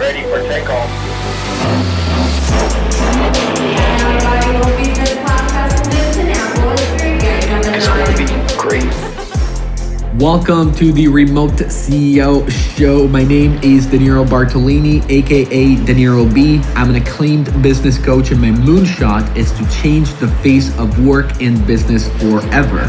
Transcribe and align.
ready 0.00 0.22
for 0.22 0.40
takeoff. 0.48 0.88
Great. 8.58 8.84
Welcome 10.14 10.74
to 10.76 10.90
the 10.92 11.06
Remote 11.06 11.50
CEO 11.50 12.50
Show. 12.50 13.08
My 13.08 13.24
name 13.24 13.60
is 13.62 13.86
Danilo 13.88 14.24
Bartolini, 14.24 15.04
aka 15.10 15.76
Danilo 15.84 16.26
B. 16.32 16.62
I'm 16.74 16.88
an 16.88 16.96
acclaimed 16.96 17.62
business 17.62 17.98
coach, 17.98 18.30
and 18.30 18.40
my 18.40 18.52
moonshot 18.52 19.36
is 19.36 19.52
to 19.52 19.68
change 19.68 20.14
the 20.14 20.28
face 20.42 20.74
of 20.78 21.04
work 21.04 21.42
and 21.42 21.66
business 21.66 22.08
forever. 22.18 22.86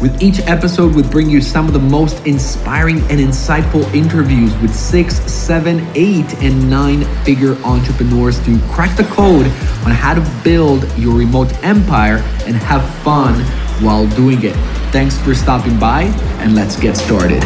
With 0.00 0.22
each 0.22 0.38
episode, 0.46 0.94
we 0.94 1.02
bring 1.02 1.28
you 1.28 1.40
some 1.40 1.66
of 1.66 1.72
the 1.72 1.80
most 1.80 2.24
inspiring 2.24 2.98
and 3.10 3.18
insightful 3.18 3.82
interviews 3.92 4.56
with 4.58 4.72
six, 4.72 5.16
seven, 5.22 5.84
eight, 5.96 6.32
and 6.40 6.70
nine 6.70 7.02
figure 7.24 7.56
entrepreneurs 7.64 8.38
to 8.44 8.60
crack 8.68 8.96
the 8.96 9.02
code 9.02 9.46
on 9.84 9.90
how 9.90 10.14
to 10.14 10.40
build 10.44 10.86
your 10.96 11.18
remote 11.18 11.52
empire 11.64 12.18
and 12.46 12.54
have 12.54 12.88
fun 13.02 13.40
while 13.82 14.06
doing 14.10 14.44
it. 14.44 14.54
Thanks 14.92 15.18
for 15.18 15.34
stopping 15.34 15.80
by, 15.80 16.02
and 16.42 16.54
let's 16.54 16.78
get 16.78 16.96
started. 16.96 17.42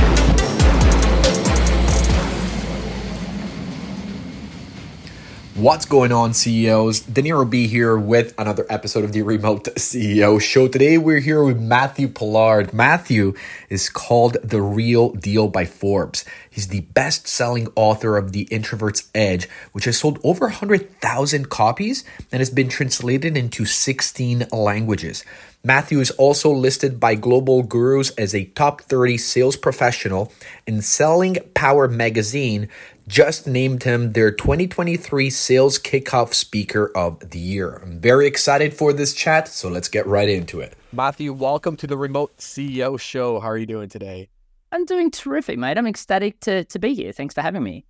What's 5.62 5.86
going 5.86 6.10
on, 6.10 6.34
CEOs? 6.34 7.02
Danilo 7.02 7.44
B 7.44 7.68
here 7.68 7.96
with 7.96 8.34
another 8.36 8.66
episode 8.68 9.04
of 9.04 9.12
the 9.12 9.22
Remote 9.22 9.66
CEO 9.76 10.40
Show. 10.40 10.66
Today 10.66 10.98
we're 10.98 11.20
here 11.20 11.44
with 11.44 11.60
Matthew 11.60 12.08
Pollard. 12.08 12.74
Matthew 12.74 13.34
is 13.68 13.88
called 13.88 14.38
The 14.42 14.60
Real 14.60 15.10
Deal 15.10 15.46
by 15.46 15.66
Forbes. 15.66 16.24
He's 16.50 16.66
the 16.66 16.80
best 16.80 17.28
selling 17.28 17.68
author 17.76 18.16
of 18.16 18.32
The 18.32 18.48
Introvert's 18.50 19.08
Edge, 19.14 19.48
which 19.70 19.84
has 19.84 19.98
sold 19.98 20.18
over 20.24 20.46
100,000 20.46 21.48
copies 21.48 22.02
and 22.32 22.40
has 22.40 22.50
been 22.50 22.68
translated 22.68 23.36
into 23.36 23.64
16 23.64 24.48
languages. 24.50 25.24
Matthew 25.64 26.00
is 26.00 26.10
also 26.12 26.50
listed 26.50 26.98
by 26.98 27.14
Global 27.14 27.62
Gurus 27.62 28.10
as 28.18 28.34
a 28.34 28.46
top 28.46 28.80
30 28.80 29.16
sales 29.16 29.56
professional, 29.56 30.32
and 30.66 30.82
Selling 30.82 31.36
Power 31.54 31.86
magazine 31.86 32.68
just 33.08 33.46
named 33.46 33.82
him 33.82 34.12
their 34.12 34.30
2023 34.30 35.30
Sales 35.30 35.78
Kickoff 35.78 36.34
Speaker 36.34 36.90
of 36.96 37.30
the 37.30 37.38
Year. 37.38 37.80
I'm 37.82 38.00
very 38.00 38.26
excited 38.26 38.74
for 38.74 38.92
this 38.92 39.14
chat, 39.14 39.48
so 39.48 39.68
let's 39.68 39.88
get 39.88 40.06
right 40.06 40.28
into 40.28 40.60
it. 40.60 40.74
Matthew, 40.92 41.32
welcome 41.32 41.76
to 41.76 41.86
the 41.86 41.96
Remote 41.96 42.36
CEO 42.38 42.98
Show. 42.98 43.40
How 43.40 43.48
are 43.48 43.58
you 43.58 43.66
doing 43.66 43.88
today? 43.88 44.28
I'm 44.70 44.84
doing 44.84 45.10
terrific, 45.10 45.58
mate. 45.58 45.76
I'm 45.76 45.86
ecstatic 45.86 46.40
to, 46.40 46.64
to 46.64 46.78
be 46.78 46.94
here. 46.94 47.12
Thanks 47.12 47.34
for 47.34 47.42
having 47.42 47.62
me. 47.62 47.84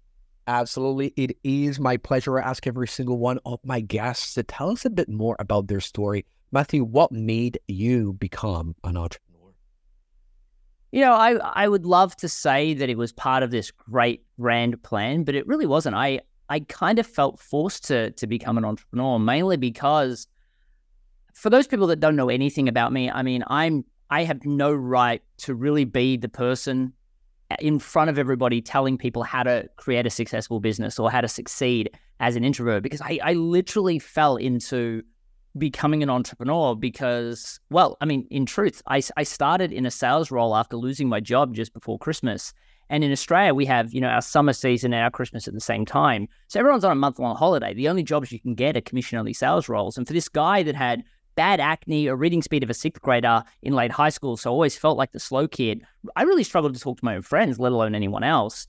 Absolutely. 0.47 1.13
It 1.17 1.37
is 1.45 1.79
my 1.79 1.97
pleasure. 1.97 2.39
I 2.39 2.43
ask 2.43 2.67
every 2.67 2.89
single 2.89 3.19
one 3.19 3.39
of 3.47 3.61
my 3.65 3.81
guests 3.81 4.35
to 4.35 4.43
tell 4.43 4.71
us 4.71 4.85
a 4.85 4.91
bit 4.91 5.09
more 5.09 5.37
about 5.39 5.69
their 5.69 5.81
story. 5.81 6.27
Matthew, 6.51 6.85
what 6.85 7.13
made 7.13 7.59
you 7.69 8.15
become 8.15 8.75
an 8.85 8.97
entrepreneur? 8.97 9.31
You 10.93 11.01
know, 11.01 11.15
I, 11.15 11.33
I 11.33 11.69
would 11.69 11.87
love 11.87 12.15
to 12.17 12.29
say 12.29 12.75
that 12.75 12.89
it 12.91 12.98
was 12.98 13.12
part 13.12 13.43
of 13.43 13.51
this 13.51 13.71
great 13.71 14.25
grand 14.39 14.83
plan, 14.83 15.25
but 15.25 15.34
it 15.34 15.47
really 15.47 15.67
wasn't. 15.67 15.97
I, 15.97 16.21
I 16.51 16.61
kind 16.61 16.99
of 16.99 17.07
felt 17.07 17.41
forced 17.41 17.84
to, 17.87 18.11
to 18.12 18.27
become 18.27 18.59
an 18.59 18.65
entrepreneur, 18.65 19.19
mainly 19.19 19.57
because 19.57 20.27
for 21.33 21.49
those 21.49 21.67
people 21.67 21.87
that 21.87 22.01
don't 22.01 22.15
know 22.15 22.29
anything 22.29 22.69
about 22.69 22.93
me, 22.93 23.11
I 23.11 23.23
mean, 23.23 23.43
I'm 23.47 23.84
I 24.11 24.25
have 24.25 24.45
no 24.45 24.71
right 24.71 25.23
to 25.39 25.55
really 25.55 25.87
be 25.87 26.19
the 26.19 26.29
person 26.29 26.93
in 27.61 27.79
front 27.79 28.11
of 28.11 28.19
everybody 28.19 28.61
telling 28.61 28.99
people 28.99 29.23
how 29.23 29.43
to 29.43 29.67
create 29.77 30.06
a 30.06 30.11
successful 30.11 30.61
business 30.61 30.99
or 30.99 31.11
how 31.11 31.23
to 31.23 31.29
succeed 31.29 31.91
as 32.21 32.37
an 32.37 32.45
introvert 32.45 32.83
because 32.83 33.01
I, 33.01 33.19
I 33.23 33.33
literally 33.33 33.99
fell 33.99 34.37
into 34.37 35.03
becoming 35.58 36.03
an 36.03 36.11
entrepreneur 36.11 36.75
because, 36.75 37.61
well, 37.70 37.97
I 38.00 38.05
mean, 38.05 38.27
in 38.31 38.47
truth, 38.47 38.82
I, 38.87 39.03
I 39.16 39.22
started 39.22 39.72
in 39.72 39.87
a 39.87 39.91
sales 39.91 40.31
role 40.31 40.56
after 40.56 40.77
losing 40.77 41.09
my 41.09 41.21
job 41.21 41.54
just 41.54 41.72
before 41.72 41.99
Christmas. 41.99 42.53
And 42.88 43.04
in 43.04 43.12
Australia, 43.12 43.54
we 43.54 43.66
have, 43.66 43.93
you 43.93 44.00
know, 44.00 44.09
our 44.09 44.22
summer 44.22 44.53
season 44.53 44.93
and 44.93 45.03
our 45.03 45.10
Christmas 45.10 45.49
at 45.49 45.54
the 45.54 45.60
same 45.60 45.87
time. 45.87 46.28
So 46.49 46.60
everyone's 46.60 46.84
on 46.84 46.93
a 46.93 46.97
month 46.97 47.19
long 47.19 47.37
holiday. 47.37 47.75
The 47.75 47.88
only 47.88 48.03
jobs 48.03 48.32
you 48.32 48.41
can 48.41 48.54
get 48.54 48.77
are 48.77 48.82
commission 48.82 49.19
only 49.19 49.32
sales 49.32 49.69
roles. 49.69 49.97
And 49.97 50.06
for 50.06 50.12
this 50.12 50.28
guy 50.28 50.62
that 50.62 50.75
had 50.75 51.04
bad 51.34 51.60
acne, 51.60 52.06
a 52.06 52.15
reading 52.15 52.43
speed 52.43 52.62
of 52.62 52.71
a 52.71 52.75
sixth 52.75 53.00
grader 53.00 53.43
in 53.62 53.72
late 53.72 53.91
high 53.91 54.10
school, 54.10 54.37
so 54.37 54.50
always 54.50 54.77
felt 54.77 54.98
like 54.98 55.12
the 55.12 55.21
slow 55.21 55.48
kid, 55.48 55.82
I 56.16 56.22
really 56.22 56.44
struggled 56.44 56.75
to 56.75 56.81
talk 56.81 56.98
to 56.98 57.04
my 57.04 57.16
own 57.16 57.22
friends, 57.22 57.59
let 57.59 57.72
alone 57.72 57.94
anyone 57.94 58.25
else. 58.25 58.66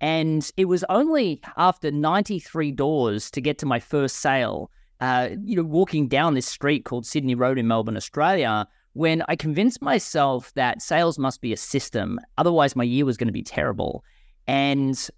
And 0.00 0.50
it 0.56 0.66
was 0.66 0.84
only 0.88 1.40
after 1.56 1.90
93 1.90 2.72
doors 2.72 3.30
to 3.30 3.40
get 3.40 3.58
to 3.58 3.66
my 3.66 3.80
first 3.80 4.16
sale 4.16 4.70
uh, 5.00 5.30
you 5.42 5.56
know, 5.56 5.62
walking 5.62 6.08
down 6.08 6.34
this 6.34 6.46
street 6.46 6.84
called 6.84 7.06
Sydney 7.06 7.34
Road 7.34 7.58
in 7.58 7.66
Melbourne, 7.66 7.96
Australia, 7.96 8.66
when 8.94 9.22
I 9.28 9.36
convinced 9.36 9.82
myself 9.82 10.52
that 10.54 10.80
sales 10.80 11.18
must 11.18 11.40
be 11.40 11.52
a 11.52 11.56
system. 11.56 12.18
Otherwise, 12.38 12.74
my 12.74 12.84
year 12.84 13.04
was 13.04 13.16
going 13.16 13.28
to 13.28 13.32
be 13.32 13.42
terrible. 13.42 14.04
And 14.46 15.08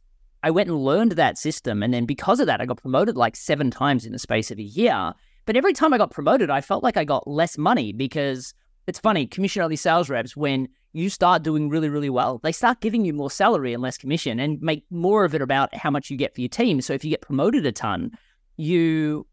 I 0.43 0.51
went 0.51 0.69
and 0.69 0.79
learned 0.79 1.13
that 1.13 1.39
system. 1.39 1.83
And 1.83 1.95
then 1.95 2.07
because 2.07 2.41
of 2.41 2.47
that, 2.47 2.61
I 2.61 2.67
got 2.67 2.81
promoted 2.81 3.17
like 3.17 3.37
seven 3.37 3.71
times 3.71 4.05
in 4.05 4.13
the 4.13 4.19
space 4.19 4.51
of 4.51 4.59
a 4.59 4.63
year. 4.63 5.13
But 5.47 5.57
every 5.57 5.73
time 5.73 5.93
I 5.95 5.99
got 5.99 6.11
promoted, 6.11 6.51
I 6.51 6.61
felt 6.61 6.83
like 6.83 6.97
I 6.97 7.05
got 7.05 7.29
less 7.29 7.57
money 7.57 7.93
because 7.93 8.53
it's 8.87 8.99
funny, 8.99 9.27
commission 9.27 9.63
only 9.63 9.77
sales 9.77 10.09
reps, 10.09 10.37
when 10.37 10.69
you 10.93 11.11
start 11.11 11.43
doing 11.43 11.69
really, 11.69 11.89
really 11.89 12.11
well, 12.11 12.39
they 12.43 12.53
start 12.53 12.81
giving 12.81 13.05
you 13.05 13.13
more 13.13 13.31
salary 13.31 13.75
and 13.75 13.83
less 13.83 13.99
commission 13.99 14.41
and 14.41 14.61
make 14.61 14.85
more 14.91 15.25
of 15.25 15.35
it 15.35 15.43
about 15.43 15.75
how 15.75 15.91
much 15.91 16.11
you 16.11 16.17
get 16.17 16.35
for 16.35 16.41
your 16.41 16.49
team. 16.49 16.81
So 16.81 16.95
if 16.95 17.05
you 17.05 17.11
get 17.11 17.21
promoted 17.21 17.67
a 17.67 17.73
ton, 17.73 18.11
you 18.57 19.27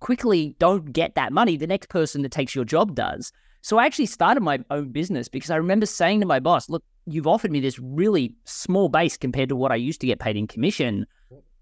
quickly 0.00 0.54
don't 0.58 0.92
get 0.92 1.14
that 1.14 1.32
money, 1.32 1.56
the 1.56 1.66
next 1.66 1.88
person 1.88 2.22
that 2.22 2.32
takes 2.32 2.54
your 2.54 2.64
job 2.64 2.94
does. 2.94 3.32
So 3.62 3.78
I 3.78 3.86
actually 3.86 4.06
started 4.06 4.42
my 4.42 4.60
own 4.70 4.92
business 4.92 5.28
because 5.28 5.50
I 5.50 5.56
remember 5.56 5.86
saying 5.86 6.20
to 6.20 6.26
my 6.26 6.40
boss, 6.40 6.68
look, 6.68 6.84
you've 7.06 7.26
offered 7.26 7.50
me 7.50 7.60
this 7.60 7.78
really 7.78 8.34
small 8.44 8.88
base 8.88 9.16
compared 9.16 9.48
to 9.48 9.56
what 9.56 9.72
I 9.72 9.76
used 9.76 10.00
to 10.02 10.06
get 10.06 10.20
paid 10.20 10.36
in 10.36 10.46
commission. 10.46 11.06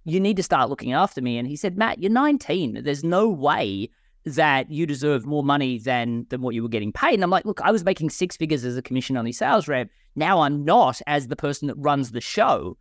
You 0.04 0.20
need 0.20 0.36
to 0.36 0.42
start 0.42 0.68
looking 0.68 0.92
after 0.92 1.22
me. 1.22 1.38
And 1.38 1.48
he 1.48 1.56
said, 1.56 1.76
Matt, 1.76 2.00
you're 2.00 2.12
19. 2.12 2.82
There's 2.84 3.02
no 3.02 3.28
way 3.28 3.90
that 4.26 4.70
you 4.70 4.86
deserve 4.86 5.24
more 5.24 5.44
money 5.44 5.78
than 5.78 6.26
than 6.30 6.42
what 6.42 6.54
you 6.54 6.62
were 6.62 6.68
getting 6.68 6.92
paid. 6.92 7.14
And 7.14 7.22
I'm 7.22 7.30
like, 7.30 7.44
look, 7.44 7.60
I 7.60 7.70
was 7.70 7.84
making 7.84 8.10
six 8.10 8.36
figures 8.36 8.64
as 8.64 8.76
a 8.76 8.82
commission 8.82 9.16
only 9.16 9.32
sales 9.32 9.68
rep. 9.68 9.88
Now 10.16 10.40
I'm 10.40 10.64
not 10.64 11.00
as 11.06 11.28
the 11.28 11.36
person 11.36 11.68
that 11.68 11.76
runs 11.76 12.10
the 12.10 12.20
show. 12.20 12.76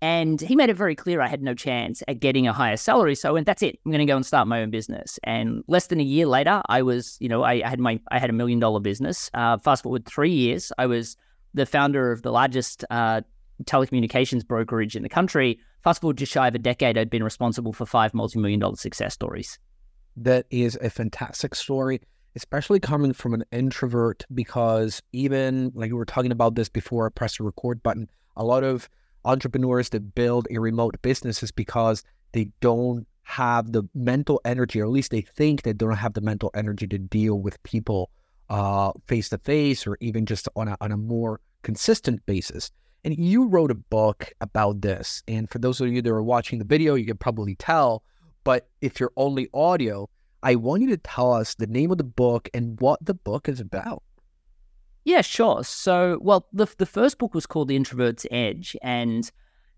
And 0.00 0.40
he 0.40 0.54
made 0.54 0.70
it 0.70 0.76
very 0.76 0.94
clear 0.94 1.20
I 1.20 1.26
had 1.26 1.42
no 1.42 1.54
chance 1.54 2.02
at 2.06 2.20
getting 2.20 2.46
a 2.46 2.52
higher 2.52 2.76
salary. 2.76 3.14
So 3.16 3.28
I 3.28 3.32
went, 3.32 3.46
that's 3.46 3.62
it. 3.62 3.80
I'm 3.84 3.90
going 3.90 4.06
to 4.06 4.10
go 4.10 4.16
and 4.16 4.24
start 4.24 4.46
my 4.46 4.62
own 4.62 4.70
business. 4.70 5.18
And 5.24 5.64
less 5.66 5.88
than 5.88 5.98
a 5.98 6.04
year 6.04 6.26
later, 6.26 6.62
I 6.68 6.82
was, 6.82 7.16
you 7.20 7.28
know, 7.28 7.42
I, 7.42 7.62
I 7.64 7.68
had 7.68 7.80
my, 7.80 8.00
I 8.12 8.18
had 8.18 8.30
a 8.30 8.32
million 8.32 8.60
dollar 8.60 8.78
business. 8.80 9.30
Uh, 9.34 9.58
fast 9.58 9.82
forward 9.82 10.06
three 10.06 10.30
years, 10.30 10.70
I 10.78 10.86
was 10.86 11.16
the 11.54 11.66
founder 11.66 12.12
of 12.12 12.22
the 12.22 12.30
largest 12.30 12.84
uh, 12.90 13.22
telecommunications 13.64 14.46
brokerage 14.46 14.94
in 14.94 15.02
the 15.02 15.08
country. 15.08 15.58
Fast 15.82 16.00
forward 16.00 16.18
just 16.18 16.32
shy 16.32 16.46
of 16.46 16.54
a 16.54 16.58
decade, 16.58 16.96
I'd 16.96 17.10
been 17.10 17.24
responsible 17.24 17.72
for 17.72 17.86
five 17.86 18.14
multi-million 18.14 18.60
dollar 18.60 18.76
success 18.76 19.14
stories. 19.14 19.58
That 20.16 20.46
is 20.50 20.78
a 20.80 20.90
fantastic 20.90 21.54
story, 21.54 22.00
especially 22.36 22.80
coming 22.80 23.12
from 23.12 23.34
an 23.34 23.44
introvert, 23.50 24.24
because 24.32 25.02
even 25.12 25.72
like 25.74 25.90
we 25.90 25.94
were 25.94 26.04
talking 26.04 26.32
about 26.32 26.54
this 26.54 26.68
before 26.68 27.06
I 27.06 27.10
press 27.10 27.38
the 27.38 27.44
record 27.44 27.82
button, 27.82 28.08
a 28.36 28.44
lot 28.44 28.62
of 28.62 28.88
entrepreneurs 29.28 29.90
that 29.90 30.14
build 30.14 30.48
a 30.50 30.58
remote 30.58 31.00
business 31.02 31.42
is 31.42 31.52
because 31.52 32.02
they 32.32 32.50
don't 32.60 33.06
have 33.22 33.72
the 33.72 33.82
mental 33.94 34.40
energy, 34.44 34.80
or 34.80 34.84
at 34.84 34.90
least 34.90 35.10
they 35.10 35.20
think 35.20 35.62
they 35.62 35.74
don't 35.74 35.96
have 35.96 36.14
the 36.14 36.20
mental 36.22 36.50
energy 36.54 36.86
to 36.88 36.98
deal 36.98 37.38
with 37.38 37.62
people 37.62 38.10
face 39.06 39.28
to 39.28 39.38
face 39.38 39.86
or 39.86 39.98
even 40.00 40.24
just 40.24 40.48
on 40.56 40.68
a, 40.68 40.76
on 40.80 40.90
a 40.90 40.96
more 40.96 41.40
consistent 41.62 42.24
basis. 42.24 42.70
And 43.04 43.16
you 43.18 43.46
wrote 43.46 43.70
a 43.70 43.74
book 43.74 44.32
about 44.40 44.80
this. 44.80 45.22
And 45.28 45.48
for 45.50 45.58
those 45.58 45.80
of 45.80 45.88
you 45.88 46.00
that 46.00 46.10
are 46.10 46.22
watching 46.22 46.58
the 46.58 46.64
video, 46.64 46.94
you 46.94 47.04
can 47.04 47.18
probably 47.18 47.54
tell. 47.54 48.02
But 48.44 48.68
if 48.80 48.98
you're 48.98 49.12
only 49.16 49.48
audio, 49.52 50.08
I 50.42 50.54
want 50.54 50.82
you 50.82 50.88
to 50.88 50.96
tell 50.96 51.32
us 51.32 51.54
the 51.54 51.66
name 51.66 51.90
of 51.90 51.98
the 51.98 52.04
book 52.04 52.48
and 52.54 52.80
what 52.80 53.04
the 53.04 53.14
book 53.14 53.48
is 53.48 53.60
about. 53.60 54.02
Yeah, 55.08 55.22
sure. 55.22 55.64
So, 55.64 56.18
well, 56.20 56.46
the 56.52 56.66
the 56.76 56.84
first 56.84 57.16
book 57.16 57.32
was 57.32 57.46
called 57.46 57.68
The 57.68 57.76
Introvert's 57.76 58.26
Edge, 58.30 58.76
and 58.82 59.30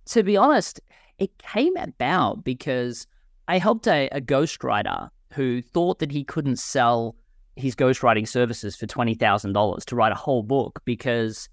to 0.07 0.25
be 0.25 0.37
honest, 0.37 0.81
it 1.19 1.39
came 1.39 1.77
about 1.77 2.43
because 2.43 3.07
I 3.47 3.59
helped 3.59 3.87
a, 3.87 4.09
a 4.09 4.21
ghostwriter 4.21 5.09
who 5.33 5.63
thought 5.63 6.01
that 6.01 6.11
he 6.11 6.25
couldn't 6.25 6.59
sell 6.59 7.15
his 7.55 7.77
ghostwriting 7.77 8.27
services 8.27 8.75
for 8.75 8.89
twenty 8.89 9.15
thousand 9.15 9.53
dollars 9.53 9.85
to 9.85 9.95
write 9.95 10.11
a 10.11 10.17
whole 10.17 10.43
book 10.43 10.81
because 10.85 11.49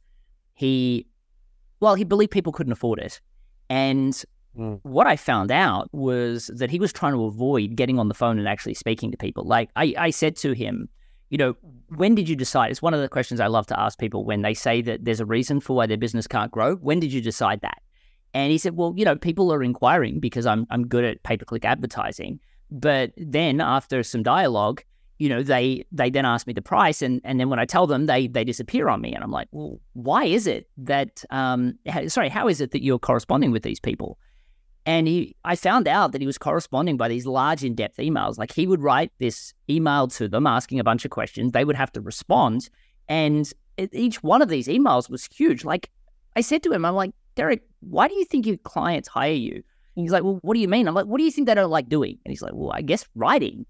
he, 0.55 1.05
well, 1.79 1.93
he 1.93 2.03
believed 2.03 2.31
people 2.31 2.51
couldn't 2.51 2.73
afford 2.73 2.97
it, 2.97 3.21
and 3.69 4.25
Mm. 4.57 4.79
What 4.81 5.05
I 5.05 5.17
found 5.17 5.51
out 5.51 5.87
was 5.93 6.47
that 6.47 6.71
he 6.71 6.79
was 6.79 6.91
trying 6.91 7.13
to 7.13 7.25
avoid 7.25 7.75
getting 7.75 7.99
on 7.99 8.07
the 8.07 8.15
phone 8.15 8.39
and 8.39 8.47
actually 8.47 8.73
speaking 8.73 9.11
to 9.11 9.17
people. 9.17 9.43
Like 9.43 9.69
I, 9.75 9.93
I 9.99 10.09
said 10.09 10.35
to 10.37 10.53
him, 10.53 10.89
you 11.29 11.37
know, 11.37 11.55
when 11.95 12.15
did 12.15 12.29
you 12.29 12.35
decide? 12.35 12.71
It's 12.71 12.81
one 12.81 12.93
of 12.93 13.01
the 13.01 13.09
questions 13.09 13.39
I 13.39 13.47
love 13.47 13.67
to 13.67 13.79
ask 13.79 13.99
people 13.99 14.23
when 14.23 14.41
they 14.41 14.53
say 14.53 14.81
that 14.83 15.03
there's 15.03 15.19
a 15.19 15.25
reason 15.25 15.59
for 15.59 15.75
why 15.75 15.85
their 15.85 15.97
business 15.97 16.27
can't 16.27 16.51
grow. 16.51 16.75
When 16.75 16.99
did 16.99 17.11
you 17.11 17.21
decide 17.21 17.61
that? 17.61 17.81
And 18.33 18.51
he 18.51 18.57
said, 18.57 18.75
well, 18.75 18.93
you 18.95 19.05
know, 19.05 19.15
people 19.15 19.51
are 19.51 19.63
inquiring 19.63 20.19
because 20.19 20.45
I'm 20.45 20.67
I'm 20.69 20.87
good 20.87 21.03
at 21.03 21.23
pay 21.23 21.37
per 21.37 21.45
click 21.45 21.65
advertising. 21.65 22.39
But 22.69 23.11
then 23.17 23.61
after 23.61 24.03
some 24.03 24.23
dialogue, 24.23 24.83
you 25.17 25.29
know, 25.29 25.41
they 25.41 25.85
they 25.91 26.09
then 26.09 26.25
ask 26.25 26.45
me 26.45 26.53
the 26.53 26.61
price, 26.61 27.01
and 27.01 27.21
and 27.23 27.39
then 27.39 27.49
when 27.49 27.59
I 27.59 27.65
tell 27.65 27.87
them, 27.87 28.05
they 28.05 28.27
they 28.27 28.43
disappear 28.43 28.89
on 28.89 29.01
me, 29.01 29.13
and 29.13 29.23
I'm 29.23 29.31
like, 29.31 29.47
well, 29.51 29.79
why 29.93 30.25
is 30.25 30.45
it 30.45 30.69
that 30.77 31.23
um, 31.29 31.77
sorry, 32.07 32.29
how 32.29 32.47
is 32.47 32.61
it 32.61 32.71
that 32.71 32.83
you're 32.83 32.99
corresponding 32.99 33.51
with 33.51 33.63
these 33.63 33.79
people? 33.79 34.19
And 34.87 35.05
he, 35.05 35.35
I 35.43 35.57
found 35.57 35.85
out 35.85 36.13
that 36.13 36.21
he 36.21 36.27
was 36.27 36.37
corresponding 36.37 36.95
by 36.95 37.09
these 37.09 37.25
large, 37.25 37.61
in 37.61 37.75
depth 37.75 37.97
emails. 37.97 38.37
Like 38.37 38.53
he 38.53 38.65
would 38.65 38.81
write 38.81 39.11
this 39.19 39.53
email 39.69 40.07
to 40.07 40.29
them 40.29 40.47
asking 40.47 40.79
a 40.79 40.83
bunch 40.83 41.03
of 41.03 41.11
questions. 41.11 41.51
They 41.51 41.65
would 41.65 41.75
have 41.75 41.91
to 41.91 42.01
respond. 42.01 42.69
And 43.09 43.51
each 43.91 44.23
one 44.23 44.41
of 44.41 44.47
these 44.47 44.69
emails 44.69 45.09
was 45.09 45.25
huge. 45.25 45.65
Like 45.65 45.89
I 46.37 46.41
said 46.41 46.63
to 46.63 46.71
him, 46.71 46.85
I'm 46.85 46.95
like, 46.95 47.11
Derek, 47.35 47.63
why 47.81 48.07
do 48.07 48.15
you 48.15 48.23
think 48.23 48.45
your 48.45 48.55
clients 48.57 49.09
hire 49.09 49.33
you? 49.33 49.55
And 49.55 50.03
he's 50.03 50.11
like, 50.11 50.23
well, 50.23 50.39
what 50.41 50.53
do 50.53 50.61
you 50.61 50.69
mean? 50.69 50.87
I'm 50.87 50.93
like, 50.93 51.05
what 51.05 51.17
do 51.17 51.25
you 51.25 51.31
think 51.31 51.47
they 51.47 51.53
don't 51.53 51.69
like 51.69 51.89
doing? 51.89 52.17
And 52.23 52.31
he's 52.31 52.41
like, 52.41 52.53
well, 52.55 52.71
I 52.71 52.81
guess 52.81 53.05
writing. 53.13 53.65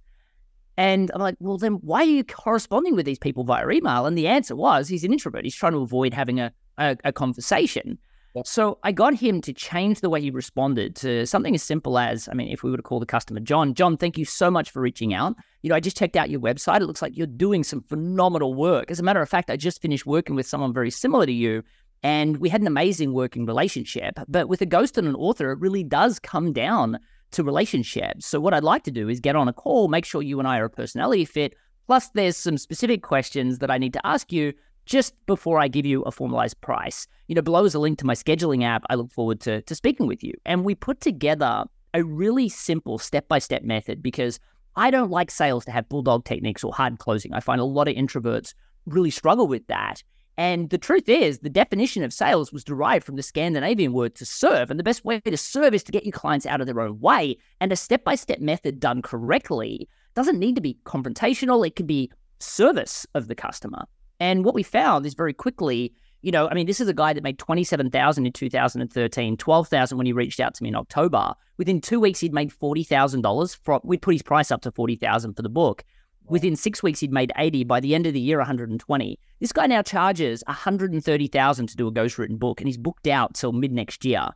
And 0.78 1.10
I'm 1.16 1.22
like, 1.22 1.36
well, 1.40 1.58
then 1.58 1.74
why 1.82 2.02
are 2.02 2.06
you 2.06 2.24
corresponding 2.24 2.96
with 2.96 3.08
these 3.08 3.18
people 3.18 3.44
via 3.44 3.68
email? 3.70 4.06
And 4.06 4.16
the 4.16 4.28
answer 4.28 4.56
was 4.56 4.88
he's 4.88 5.04
an 5.04 5.12
introvert. 5.12 5.46
He's 5.46 5.56
trying 5.56 5.72
to 5.72 5.80
avoid 5.80 6.14
having 6.14 6.40
a, 6.40 6.52
a, 6.78 6.96
a 7.06 7.12
conversation. 7.12 7.98
So 8.46 8.78
I 8.84 8.92
got 8.92 9.16
him 9.16 9.42
to 9.42 9.54
change 9.54 10.02
the 10.02 10.10
way 10.10 10.22
he 10.22 10.32
responded 10.32 10.96
to 10.98 11.26
something 11.26 11.56
as 11.56 11.64
simple 11.64 11.98
as, 11.98 12.28
I 12.30 12.34
mean, 12.34 12.50
if 12.50 12.64
we 12.64 12.72
were 12.72 12.78
to 12.78 12.84
call 12.84 13.00
the 13.00 13.06
customer 13.06 13.40
John, 13.40 13.74
John, 13.74 13.98
thank 13.98 14.18
you 14.18 14.26
so 14.26 14.52
much 14.52 14.72
for 14.72 14.82
reaching 14.82 15.14
out. 15.14 15.36
You 15.62 15.70
know, 15.70 15.76
I 15.76 15.80
just 15.80 15.98
checked 15.98 16.16
out 16.16 16.30
your 16.30 16.40
website. 16.40 16.82
It 16.82 16.86
looks 16.86 17.02
like 17.02 17.18
you're 17.18 17.28
doing 17.28 17.64
some 17.64 17.82
phenomenal 17.82 18.54
work. 18.54 18.92
As 18.92 19.00
a 19.00 19.04
matter 19.04 19.22
of 19.22 19.30
fact, 19.30 19.50
I 19.50 19.58
just 19.58 19.82
finished 19.82 20.06
working 20.06 20.36
with 20.36 20.48
someone 20.48 20.74
very 20.74 20.92
similar 20.92 21.26
to 21.26 21.32
you. 21.32 21.64
And 22.04 22.38
we 22.38 22.50
had 22.50 22.62
an 22.62 22.68
amazing 22.68 23.14
working 23.14 23.46
relationship. 23.46 24.20
But 24.28 24.50
with 24.50 24.62
a 24.62 24.66
ghost 24.66 24.98
and 24.98 25.08
an 25.08 25.16
author, 25.16 25.52
it 25.52 25.60
really 25.60 25.84
does 25.84 26.20
come 26.20 26.54
down 26.54 27.00
to 27.32 27.44
relationships. 27.44 28.26
So 28.26 28.40
what 28.40 28.54
I'd 28.54 28.64
like 28.64 28.84
to 28.84 28.92
do 28.92 29.10
is 29.10 29.20
get 29.20 29.36
on 29.36 29.48
a 29.48 29.54
call, 29.54 29.88
make 29.88 30.06
sure 30.06 30.22
you 30.22 30.40
and 30.40 30.48
I 30.48 30.60
are 30.60 30.66
a 30.66 30.70
personality 30.70 31.26
fit. 31.26 31.56
Plus, 31.88 32.10
there's 32.10 32.38
some 32.38 32.58
specific 32.58 33.02
questions 33.02 33.60
that 33.60 33.72
I 33.72 33.78
need 33.78 33.94
to 33.94 34.06
ask 34.06 34.32
you 34.32 34.54
just 34.88 35.14
before 35.26 35.60
I 35.60 35.68
give 35.68 35.86
you 35.86 36.02
a 36.04 36.12
formalized 36.12 36.60
price. 36.62 37.08
You 37.28 37.36
know, 37.36 37.42
below 37.42 37.66
is 37.66 37.76
a 37.76 37.80
link 37.80 38.00
to 38.00 38.06
my 38.06 38.14
scheduling 38.14 38.64
app. 38.64 38.84
I 38.90 38.96
look 38.96 39.12
forward 39.12 39.42
to, 39.42 39.62
to 39.62 39.76
speaking 39.76 40.08
with 40.08 40.24
you. 40.24 40.34
And 40.46 40.64
we 40.64 40.74
put 40.74 41.02
together 41.02 41.66
a 41.94 42.04
really 42.04 42.50
simple 42.50 42.98
step 42.98 43.28
by 43.28 43.40
step 43.40 43.64
method 43.64 44.02
because 44.02 44.40
I 44.76 44.90
don't 44.90 45.12
like 45.12 45.30
sales 45.30 45.66
to 45.66 45.72
have 45.72 45.90
bulldog 45.90 46.24
techniques 46.24 46.64
or 46.64 46.74
hard 46.74 47.00
closing. 47.00 47.34
I 47.34 47.42
find 47.42 47.60
a 47.60 47.66
lot 47.66 47.88
of 47.88 47.96
introverts 47.96 48.54
really 48.86 49.12
struggle 49.12 49.48
with 49.48 49.68
that. 49.68 50.02
And 50.38 50.70
the 50.70 50.78
truth 50.78 51.10
is, 51.10 51.40
the 51.40 51.50
definition 51.50 52.04
of 52.04 52.14
sales 52.14 52.54
was 52.54 52.64
derived 52.64 53.04
from 53.04 53.16
the 53.16 53.24
Scandinavian 53.24 53.92
word 53.92 54.16
to 54.16 54.26
serve. 54.26 54.70
And 54.70 54.80
the 54.80 54.84
best 54.84 55.04
way 55.04 55.20
to 55.20 55.36
serve 55.36 55.74
is 55.74 55.84
to 55.84 55.92
get 55.92 56.06
your 56.06 56.12
clients 56.12 56.46
out 56.46 56.62
of 56.62 56.68
their 56.68 56.80
own 56.80 57.00
way. 57.00 57.38
And 57.60 57.72
a 57.72 57.76
step 57.76 58.04
by 58.04 58.16
step 58.16 58.40
method 58.40 58.80
done 58.80 59.02
correctly 59.02 59.90
doesn't 60.14 60.40
need 60.40 60.56
to 60.56 60.62
be 60.62 60.78
confrontational, 60.86 61.66
it 61.66 61.76
can 61.76 61.88
be 61.88 62.12
service 62.40 63.06
of 63.16 63.28
the 63.28 63.36
customer. 63.36 63.86
And 64.20 64.44
what 64.44 64.56
we 64.56 64.64
found 64.64 65.06
is 65.06 65.14
very 65.14 65.34
quickly, 65.34 65.94
you 66.22 66.32
know, 66.32 66.50
I 66.50 66.54
mean, 66.54 66.66
this 66.66 66.82
is 66.82 66.88
a 66.88 66.94
guy 66.94 67.14
that 67.14 67.24
made 67.24 67.38
27,000 67.38 68.26
in 68.26 68.32
2013, 68.32 69.38
12,000 69.38 69.98
when 69.98 70.08
he 70.08 70.14
reached 70.14 70.40
out 70.40 70.56
to 70.56 70.64
me 70.64 70.70
in 70.70 70.76
October. 70.76 71.34
Within 71.58 71.80
two 71.80 72.00
weeks, 72.00 72.20
he'd 72.20 72.34
made 72.34 72.52
$40,000. 72.52 73.58
From, 73.64 73.82
we'd 73.84 74.02
put 74.02 74.14
his 74.14 74.24
price 74.24 74.52
up 74.52 74.62
to 74.62 74.72
40,000 74.72 75.36
for 75.36 75.42
the 75.42 75.50
book. 75.50 75.84
Within 76.26 76.56
six 76.56 76.84
weeks, 76.84 77.00
he'd 77.00 77.14
made 77.14 77.32
80. 77.38 77.64
By 77.64 77.80
the 77.80 77.96
end 77.96 78.06
of 78.06 78.14
the 78.14 78.20
year, 78.20 78.38
120. 78.40 79.20
This 79.40 79.54
guy 79.54 79.68
now 79.68 79.82
charges 79.82 80.44
130,000 80.48 81.68
to 81.68 81.76
do 81.76 81.88
a 81.88 81.92
ghostwritten 81.92 82.38
book, 82.38 82.60
and 82.60 82.68
he's 82.68 82.78
booked 82.78 83.08
out 83.08 83.34
till 83.34 83.54
mid 83.54 83.72
next 83.72 84.04
year. 84.04 84.28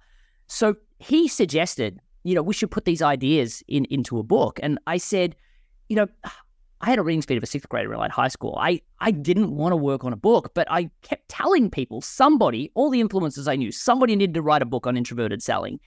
So 0.47 0.75
he 0.99 1.27
suggested, 1.27 1.99
you 2.23 2.35
know, 2.35 2.43
we 2.43 2.53
should 2.53 2.71
put 2.71 2.85
these 2.85 3.01
ideas 3.01 3.63
in 3.67 3.85
into 3.85 4.19
a 4.19 4.23
book. 4.23 4.59
And 4.63 4.79
I 4.87 4.97
said, 4.97 5.35
you 5.89 5.95
know, 5.97 6.07
I 6.83 6.89
had 6.89 6.97
a 6.97 7.03
reading 7.03 7.21
speed 7.21 7.37
of 7.37 7.43
a 7.43 7.47
sixth 7.47 7.69
grader 7.69 7.93
in 7.93 8.09
high 8.09 8.27
school. 8.27 8.57
I, 8.59 8.81
I 8.99 9.11
didn't 9.11 9.55
want 9.55 9.71
to 9.71 9.77
work 9.77 10.03
on 10.03 10.13
a 10.13 10.17
book, 10.17 10.51
but 10.55 10.67
I 10.71 10.89
kept 11.03 11.29
telling 11.29 11.69
people, 11.69 12.01
somebody, 12.01 12.71
all 12.73 12.89
the 12.89 13.01
influencers 13.01 13.47
I 13.47 13.55
knew, 13.55 13.71
somebody 13.71 14.15
needed 14.15 14.33
to 14.33 14.41
write 14.41 14.63
a 14.63 14.65
book 14.65 14.87
on 14.87 14.97
introverted 14.97 15.43
selling. 15.43 15.79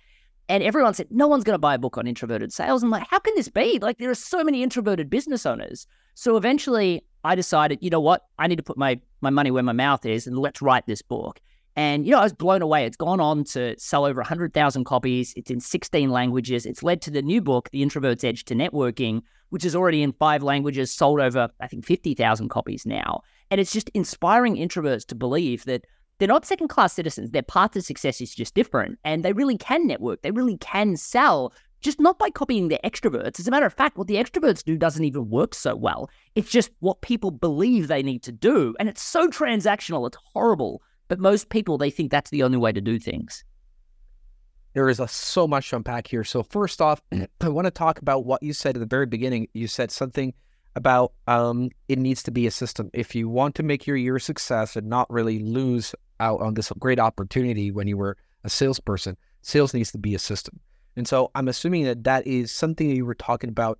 And 0.49 0.63
everyone 0.63 0.95
said, 0.95 1.09
no 1.11 1.27
one's 1.27 1.43
going 1.43 1.55
to 1.55 1.59
buy 1.59 1.75
a 1.75 1.79
book 1.79 1.99
on 1.99 2.07
introverted 2.07 2.53
sales. 2.53 2.83
I'm 2.83 2.91
like, 2.91 3.09
how 3.09 3.19
can 3.19 3.35
this 3.35 3.49
be? 3.49 3.79
Like, 3.81 3.99
there 3.99 4.11
are 4.11 4.15
so 4.15 4.45
many 4.45 4.63
introverted 4.63 5.11
business 5.11 5.47
owners. 5.47 5.87
So 6.15 6.37
eventually 6.37 7.05
I 7.25 7.35
decided, 7.35 7.79
you 7.81 7.91
know 7.91 8.01
what? 8.01 8.27
I 8.39 8.47
need 8.47 8.57
to 8.57 8.63
put 8.63 8.79
my, 8.79 9.01
my 9.21 9.31
money 9.31 9.51
where 9.51 9.63
my 9.63 9.73
mouth 9.73 10.07
is 10.07 10.29
and 10.29 10.39
let's 10.39 10.63
write 10.63 10.87
this 10.87 11.03
book. 11.03 11.41
And, 11.77 12.07
you 12.07 12.13
know, 12.13 12.21
I 12.21 12.23
was 12.25 12.33
blown 12.33 12.63
away. 12.63 12.87
It's 12.87 12.97
gone 12.97 13.21
on 13.21 13.45
to 13.45 13.75
sell 13.79 14.05
over 14.05 14.21
100,000 14.21 14.85
copies. 14.85 15.35
It's 15.37 15.51
in 15.51 15.61
16 15.61 16.11
languages. 16.11 16.67
It's 16.67 16.83
led 16.83 17.03
to 17.03 17.11
the 17.11 17.23
new 17.23 17.41
book, 17.41 17.71
The 17.71 17.83
Introvert's 17.83 18.23
Edge 18.23 18.45
to 18.45 18.55
Networking, 18.55 19.23
which 19.51 19.65
is 19.65 19.75
already 19.75 20.03
in 20.03 20.13
five 20.13 20.43
languages, 20.43 20.93
sold 20.93 21.21
over, 21.21 21.49
I 21.61 21.67
think, 21.67 21.85
50,000 21.85 22.49
copies 22.49 22.87
now. 22.87 23.23
And 23.51 23.61
it's 23.61 23.73
just 23.73 23.91
inspiring 23.95 24.57
introverts 24.57 25.07
to 25.07 25.15
believe 25.15 25.65
that 25.65 25.85
they're 26.19 26.29
not 26.29 26.47
second 26.47 26.69
class 26.69 26.93
citizens. 26.93 27.31
Their 27.31 27.43
path 27.43 27.73
to 27.73 27.83
success 27.83 28.21
is 28.21 28.35
just 28.35 28.55
different. 28.55 28.99
And 29.05 29.25
they 29.25 29.33
really 29.33 29.59
can 29.59 29.87
network. 29.87 30.23
They 30.23 30.31
really 30.31 30.57
can 30.59 30.97
sell, 30.97 31.53
just 31.81 31.99
not 31.99 32.21
by 32.21 32.31
copying 32.31 32.69
the 32.69 32.79
extroverts. 32.85 33.41
As 33.41 33.49
a 33.49 33.51
matter 33.51 33.67
of 33.67 33.75
fact, 33.75 33.99
what 33.99 34.07
the 34.07 34.15
extroverts 34.15 34.63
do 34.63 34.77
doesn't 34.77 35.05
even 35.05 35.29
work 35.29 35.55
so 35.55 35.75
well. 35.75 36.09
It's 36.37 36.51
just 36.51 36.71
what 36.79 37.01
people 37.01 37.33
believe 37.33 37.89
they 37.89 38.03
need 38.03 38.23
to 38.23 38.33
do. 38.33 38.77
And 38.79 38.89
it's 38.89 39.03
so 39.03 39.27
transactional, 39.27 40.07
it's 40.07 40.19
horrible. 40.33 40.83
But 41.09 41.19
most 41.19 41.49
people, 41.49 41.79
they 41.79 41.91
think 41.91 42.11
that's 42.11 42.31
the 42.31 42.43
only 42.43 42.59
way 42.59 42.73
to 42.73 42.81
do 42.81 42.99
things. 42.99 43.45
There 44.73 44.89
is 44.89 44.99
a, 44.99 45.07
so 45.07 45.47
much 45.47 45.71
to 45.71 45.77
unpack 45.77 46.09
here. 46.09 46.25
So 46.25 46.43
first 46.43 46.81
off, 46.81 47.01
I 47.41 47.49
want 47.49 47.67
to 47.67 47.71
talk 47.71 48.01
about 48.01 48.25
what 48.25 48.43
you 48.43 48.53
said 48.53 48.77
at 48.77 48.81
the 48.81 48.87
very 48.87 49.07
beginning. 49.07 49.49
You 49.53 49.69
said 49.69 49.91
something 49.91 50.35
about 50.77 51.13
um, 51.29 51.71
it 51.89 51.99
needs 51.99 52.23
to 52.25 52.31
be 52.31 52.47
a 52.47 52.51
system. 52.51 52.91
If 52.93 53.15
you 53.15 53.29
want 53.29 53.55
to 53.57 53.63
make 53.63 53.87
your 53.87 53.97
year 53.97 54.17
a 54.17 54.21
success 54.21 54.75
and 54.75 54.89
not 54.89 55.11
really 55.11 55.39
lose 55.39 55.95
out 56.19 56.41
on 56.41 56.55
this 56.55 56.73
great 56.79 56.99
opportunity 56.99 57.71
when 57.71 57.87
you 57.87 57.97
were 57.97 58.17
a 58.43 58.51
salesperson, 58.51 59.17
sales 59.43 59.75
needs 59.75 59.93
to 59.93 59.99
be 59.99 60.15
a 60.15 60.19
system. 60.19 60.59
And 60.97 61.07
so 61.07 61.31
I'm 61.35 61.49
assuming 61.49 61.85
that 61.85 62.05
that 62.05 62.27
is 62.27 62.51
something 62.51 62.89
that 62.89 62.97
you 62.97 63.07
were 63.07 63.15
talking 63.15 63.51
about 63.51 63.79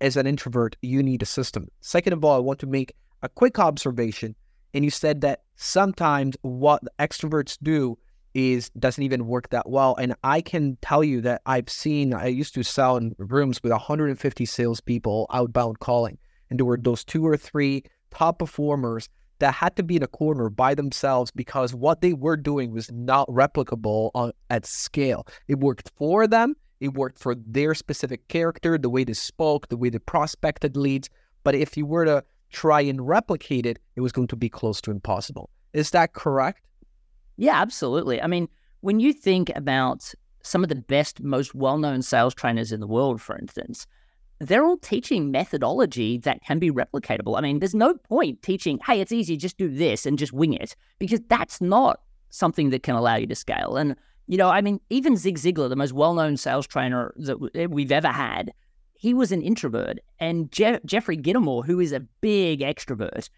as 0.00 0.16
an 0.16 0.26
introvert. 0.26 0.76
You 0.82 1.02
need 1.02 1.22
a 1.22 1.26
system. 1.26 1.68
Second 1.80 2.12
of 2.12 2.24
all, 2.24 2.36
I 2.36 2.40
want 2.40 2.60
to 2.60 2.66
make 2.66 2.94
a 3.22 3.28
quick 3.28 3.58
observation 3.58 4.36
and 4.74 4.84
you 4.84 4.90
said 4.90 5.20
that 5.22 5.43
sometimes 5.56 6.36
what 6.42 6.82
extroverts 6.98 7.58
do 7.62 7.98
is 8.34 8.70
doesn't 8.70 9.02
even 9.02 9.26
work 9.26 9.48
that 9.50 9.68
well. 9.68 9.94
And 9.96 10.14
I 10.24 10.40
can 10.40 10.76
tell 10.82 11.04
you 11.04 11.20
that 11.22 11.42
I've 11.46 11.70
seen, 11.70 12.12
I 12.12 12.26
used 12.26 12.54
to 12.54 12.64
sell 12.64 12.96
in 12.96 13.14
rooms 13.18 13.62
with 13.62 13.72
150 13.72 14.44
salespeople 14.44 15.26
outbound 15.32 15.78
calling. 15.78 16.18
And 16.50 16.58
there 16.58 16.66
were 16.66 16.78
those 16.78 17.04
two 17.04 17.26
or 17.26 17.36
three 17.36 17.84
top 18.10 18.40
performers 18.40 19.08
that 19.38 19.54
had 19.54 19.76
to 19.76 19.82
be 19.82 19.96
in 19.96 20.02
a 20.02 20.08
corner 20.08 20.48
by 20.50 20.74
themselves 20.74 21.30
because 21.30 21.74
what 21.74 22.00
they 22.00 22.12
were 22.12 22.36
doing 22.36 22.72
was 22.72 22.90
not 22.92 23.28
replicable 23.28 24.10
on, 24.14 24.32
at 24.50 24.66
scale. 24.66 25.26
It 25.48 25.60
worked 25.60 25.90
for 25.96 26.26
them, 26.26 26.56
it 26.80 26.94
worked 26.94 27.18
for 27.18 27.34
their 27.34 27.74
specific 27.74 28.26
character, 28.28 28.78
the 28.78 28.90
way 28.90 29.04
they 29.04 29.12
spoke, 29.12 29.68
the 29.68 29.76
way 29.76 29.90
they 29.90 29.98
prospected 29.98 30.76
leads. 30.76 31.08
But 31.42 31.54
if 31.54 31.76
you 31.76 31.86
were 31.86 32.04
to 32.04 32.24
try 32.50 32.80
and 32.80 33.06
replicate 33.06 33.66
it, 33.66 33.78
it 33.96 34.00
was 34.00 34.12
going 34.12 34.28
to 34.28 34.36
be 34.36 34.48
close 34.48 34.80
to 34.82 34.90
impossible. 34.90 35.50
Is 35.72 35.90
that 35.90 36.12
correct? 36.12 36.66
Yeah, 37.36 37.60
absolutely. 37.60 38.22
I 38.22 38.26
mean, 38.26 38.48
when 38.80 39.00
you 39.00 39.12
think 39.12 39.50
about 39.56 40.12
some 40.42 40.62
of 40.62 40.68
the 40.68 40.76
best, 40.76 41.22
most 41.22 41.54
well 41.54 41.78
known 41.78 42.02
sales 42.02 42.34
trainers 42.34 42.70
in 42.70 42.80
the 42.80 42.86
world, 42.86 43.20
for 43.20 43.36
instance, 43.36 43.86
they're 44.40 44.64
all 44.64 44.76
teaching 44.76 45.30
methodology 45.30 46.18
that 46.18 46.42
can 46.42 46.58
be 46.58 46.70
replicatable. 46.70 47.38
I 47.38 47.40
mean, 47.40 47.60
there's 47.60 47.74
no 47.74 47.94
point 47.94 48.42
teaching, 48.42 48.78
hey, 48.86 49.00
it's 49.00 49.12
easy, 49.12 49.36
just 49.36 49.56
do 49.56 49.68
this 49.68 50.06
and 50.06 50.18
just 50.18 50.32
wing 50.32 50.52
it, 50.52 50.76
because 50.98 51.20
that's 51.28 51.60
not 51.60 52.00
something 52.30 52.70
that 52.70 52.82
can 52.82 52.94
allow 52.94 53.16
you 53.16 53.26
to 53.26 53.34
scale. 53.34 53.76
And, 53.76 53.96
you 54.26 54.36
know, 54.36 54.48
I 54.48 54.60
mean, 54.60 54.80
even 54.90 55.16
Zig 55.16 55.38
Ziglar, 55.38 55.68
the 55.68 55.76
most 55.76 55.92
well 55.92 56.14
known 56.14 56.36
sales 56.36 56.66
trainer 56.66 57.14
that 57.16 57.36
eh, 57.54 57.66
we've 57.66 57.92
ever 57.92 58.08
had, 58.08 58.52
he 58.94 59.14
was 59.14 59.32
an 59.32 59.42
introvert. 59.42 59.98
And 60.18 60.50
Je- 60.50 60.80
Jeffrey 60.86 61.16
Gitomer, 61.16 61.64
who 61.64 61.80
is 61.80 61.92
a 61.92 62.00
big 62.20 62.60
extrovert, 62.60 63.28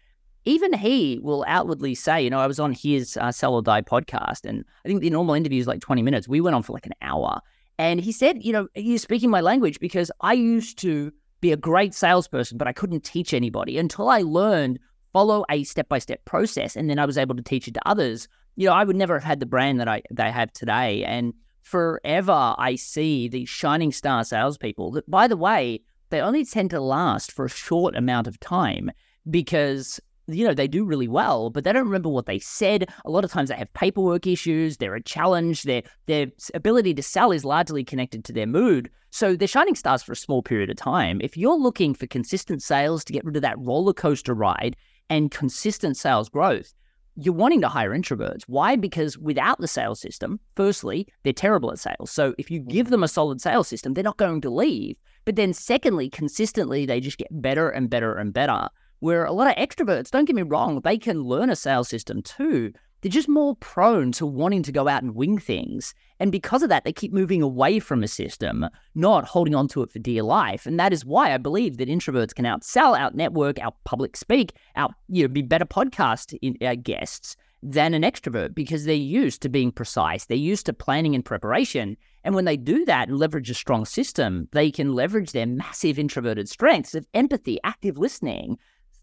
even 0.45 0.71
he 0.73 1.19
will 1.21 1.43
outwardly 1.47 1.93
say, 1.93 2.21
you 2.21 2.29
know, 2.29 2.39
I 2.39 2.47
was 2.47 2.59
on 2.59 2.71
his 2.71 3.17
uh, 3.17 3.31
Sell 3.31 3.53
or 3.53 3.61
Die 3.61 3.81
podcast, 3.81 4.45
and 4.45 4.63
I 4.85 4.87
think 4.87 5.01
the 5.01 5.09
normal 5.09 5.35
interview 5.35 5.59
is 5.59 5.67
like 5.67 5.81
20 5.81 6.01
minutes. 6.01 6.27
We 6.27 6.39
went 6.39 6.55
on 6.55 6.63
for 6.63 6.71
like 6.71 6.85
an 6.85 6.93
hour. 7.01 7.41
And 7.77 7.99
he 7.99 8.11
said, 8.11 8.43
you 8.43 8.53
know, 8.53 8.67
he's 8.73 9.01
speaking 9.01 9.29
my 9.29 9.41
language 9.41 9.79
because 9.79 10.09
I 10.21 10.33
used 10.33 10.79
to 10.79 11.11
be 11.41 11.51
a 11.51 11.57
great 11.57 11.93
salesperson, 11.93 12.57
but 12.57 12.67
I 12.67 12.73
couldn't 12.73 13.03
teach 13.03 13.33
anybody 13.33 13.77
until 13.77 14.09
I 14.09 14.21
learned 14.21 14.79
follow 15.13 15.45
a 15.49 15.63
step 15.63 15.89
by 15.89 15.99
step 15.99 16.23
process. 16.25 16.75
And 16.75 16.89
then 16.89 16.97
I 16.97 17.05
was 17.05 17.17
able 17.17 17.35
to 17.35 17.43
teach 17.43 17.67
it 17.67 17.73
to 17.75 17.87
others. 17.87 18.27
You 18.55 18.67
know, 18.67 18.73
I 18.73 18.83
would 18.83 18.95
never 18.95 19.15
have 19.15 19.23
had 19.23 19.39
the 19.39 19.45
brand 19.45 19.79
that 19.79 19.87
I, 19.87 20.01
I 20.17 20.29
have 20.29 20.51
today. 20.53 21.03
And 21.03 21.33
forever 21.67 22.55
I 22.57 22.75
see 22.75 23.27
these 23.27 23.49
shining 23.49 23.91
star 23.91 24.23
salespeople 24.23 24.91
that, 24.91 25.09
by 25.09 25.27
the 25.27 25.35
way, 25.35 25.81
they 26.09 26.21
only 26.21 26.45
tend 26.45 26.69
to 26.69 26.79
last 26.79 27.31
for 27.31 27.45
a 27.45 27.49
short 27.49 27.95
amount 27.95 28.27
of 28.27 28.39
time 28.39 28.89
because 29.29 29.99
you 30.29 30.45
know, 30.45 30.53
they 30.53 30.67
do 30.67 30.83
really 30.83 31.07
well, 31.07 31.49
but 31.49 31.63
they 31.63 31.71
don't 31.71 31.85
remember 31.85 32.09
what 32.09 32.25
they 32.25 32.39
said. 32.39 32.89
A 33.05 33.09
lot 33.09 33.23
of 33.23 33.31
times 33.31 33.47
they 33.47 33.55
have 33.55 33.71
paperwork 33.73 34.27
issues, 34.27 34.75
they're 34.75 34.95
a 34.95 35.01
challenge, 35.01 35.63
their 35.63 35.83
their 36.05 36.27
ability 36.53 36.93
to 36.95 37.03
sell 37.03 37.31
is 37.31 37.45
largely 37.45 37.83
connected 37.83 38.25
to 38.25 38.33
their 38.33 38.45
mood. 38.45 38.89
So 39.09 39.35
they're 39.35 39.47
shining 39.47 39.75
stars 39.75 40.03
for 40.03 40.11
a 40.11 40.17
small 40.17 40.43
period 40.43 40.69
of 40.69 40.75
time. 40.75 41.21
If 41.21 41.37
you're 41.37 41.57
looking 41.57 41.93
for 41.93 42.07
consistent 42.07 42.61
sales 42.61 43.05
to 43.05 43.13
get 43.13 43.23
rid 43.23 43.37
of 43.37 43.41
that 43.41 43.57
roller 43.59 43.93
coaster 43.93 44.33
ride 44.33 44.75
and 45.09 45.31
consistent 45.31 45.95
sales 45.95 46.27
growth, 46.27 46.73
you're 47.19 47.33
wanting 47.33 47.61
to 47.61 47.67
hire 47.67 47.91
introverts. 47.91 48.43
Why? 48.47 48.75
Because 48.75 49.17
without 49.17 49.59
the 49.59 49.67
sales 49.67 49.99
system, 49.99 50.39
firstly, 50.55 51.07
they're 51.23 51.33
terrible 51.33 51.71
at 51.71 51.79
sales. 51.79 52.11
So 52.11 52.35
if 52.37 52.51
you 52.51 52.59
give 52.59 52.85
mm-hmm. 52.85 52.91
them 52.91 53.03
a 53.03 53.07
solid 53.07 53.41
sales 53.41 53.67
system, 53.67 53.93
they're 53.93 54.03
not 54.03 54.17
going 54.17 54.41
to 54.41 54.49
leave. 54.49 54.97
But 55.25 55.35
then 55.35 55.53
secondly, 55.53 56.09
consistently, 56.09 56.85
they 56.85 56.99
just 56.99 57.17
get 57.17 57.27
better 57.31 57.69
and 57.69 57.89
better 57.89 58.15
and 58.15 58.33
better. 58.33 58.69
Where 58.99 59.25
a 59.25 59.31
lot 59.31 59.49
of 59.49 59.55
extroverts, 59.55 60.09
don't 60.09 60.25
get 60.25 60.35
me 60.35 60.41
wrong, 60.43 60.81
they 60.81 60.97
can 60.97 61.23
learn 61.23 61.49
a 61.49 61.55
sales 61.55 61.89
system 61.89 62.21
too. 62.21 62.71
They're 63.01 63.11
just 63.11 63.29
more 63.29 63.55
prone 63.55 64.11
to 64.13 64.25
wanting 64.25 64.63
to 64.63 64.71
go 64.71 64.87
out 64.87 65.03
and 65.03 65.15
wing 65.15 65.37
things. 65.37 65.93
And 66.19 66.31
because 66.31 66.63
of 66.63 66.69
that, 66.69 66.83
they 66.83 66.91
keep 66.91 67.13
moving 67.13 67.41
away 67.41 67.79
from 67.79 68.03
a 68.03 68.07
system, 68.07 68.65
not 68.95 69.25
holding 69.25 69.53
on 69.53 69.67
to 69.69 69.83
it 69.83 69.91
for 69.91 69.99
dear 69.99 70.23
life. 70.23 70.65
And 70.65 70.79
that 70.79 70.93
is 70.93 71.05
why 71.05 71.33
I 71.33 71.37
believe 71.37 71.77
that 71.77 71.89
introverts 71.89 72.33
can 72.33 72.45
outsell, 72.45 72.97
out 72.97 73.13
network, 73.13 73.59
out 73.59 73.75
public 73.83 74.17
speak, 74.17 74.53
out 74.75 74.93
you 75.07 75.23
know, 75.23 75.27
be 75.27 75.43
better 75.43 75.65
podcast 75.65 76.37
in, 76.41 76.57
uh, 76.65 76.75
guests 76.75 77.37
than 77.63 77.93
an 77.93 78.03
extrovert 78.03 78.53
because 78.53 78.85
they're 78.85 78.95
used 78.95 79.41
to 79.41 79.49
being 79.49 79.71
precise. 79.71 80.25
They're 80.25 80.37
used 80.37 80.65
to 80.67 80.73
planning 80.73 81.15
and 81.15 81.25
preparation. 81.25 81.97
And 82.23 82.35
when 82.35 82.45
they 82.45 82.57
do 82.57 82.85
that 82.85 83.09
and 83.09 83.17
leverage 83.17 83.49
a 83.49 83.53
strong 83.53 83.85
system, 83.85 84.47
they 84.51 84.71
can 84.71 84.93
leverage 84.93 85.31
their 85.31 85.47
massive 85.47 85.97
introverted 85.97 86.49
strengths 86.49 86.93
of 86.93 87.07
empathy, 87.13 87.59
active 87.63 87.97
listening, 87.97 88.57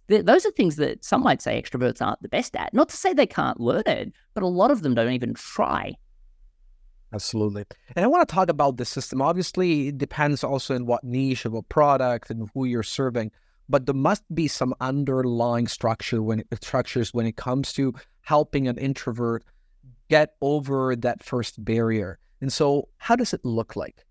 those 0.08 0.44
are 0.44 0.50
things 0.50 0.76
that 0.76 1.04
some 1.04 1.22
might 1.22 1.40
say 1.40 1.60
extroverts 1.60 2.04
aren't 2.04 2.22
the 2.22 2.28
best 2.28 2.54
at. 2.56 2.74
Not 2.74 2.90
to 2.90 2.96
say 2.96 3.12
they 3.12 3.26
can't 3.26 3.60
learn 3.60 3.84
it, 3.86 4.12
but 4.34 4.42
a 4.42 4.48
lot 4.48 4.70
of 4.70 4.82
them 4.82 4.94
don't 4.94 5.12
even 5.12 5.34
try. 5.34 5.96
Absolutely. 7.12 7.64
And 7.94 8.04
I 8.04 8.08
want 8.08 8.28
to 8.28 8.34
talk 8.34 8.48
about 8.48 8.76
the 8.76 8.84
system. 8.84 9.22
Obviously, 9.22 9.88
it 9.88 9.98
depends 9.98 10.42
also 10.42 10.74
in 10.74 10.86
what 10.86 11.04
niche 11.04 11.44
of 11.44 11.54
a 11.54 11.62
product 11.62 12.28
and 12.28 12.50
who 12.52 12.64
you're 12.64 12.82
serving, 12.82 13.30
but 13.68 13.86
there 13.86 13.94
must 13.94 14.22
be 14.34 14.48
some 14.48 14.74
underlying 14.80 15.68
structure 15.68 16.22
when 16.22 16.40
it, 16.40 16.46
structures 16.62 17.14
when 17.14 17.24
it 17.24 17.36
comes 17.36 17.72
to 17.74 17.94
helping 18.22 18.66
an 18.66 18.76
introvert 18.78 19.44
get 20.10 20.34
over 20.40 20.96
that 20.96 21.22
first 21.22 21.64
barrier. 21.64 22.18
And 22.40 22.52
so, 22.52 22.88
how 22.98 23.16
does 23.16 23.32
it 23.32 23.44
look 23.44 23.76
like? 23.76 24.04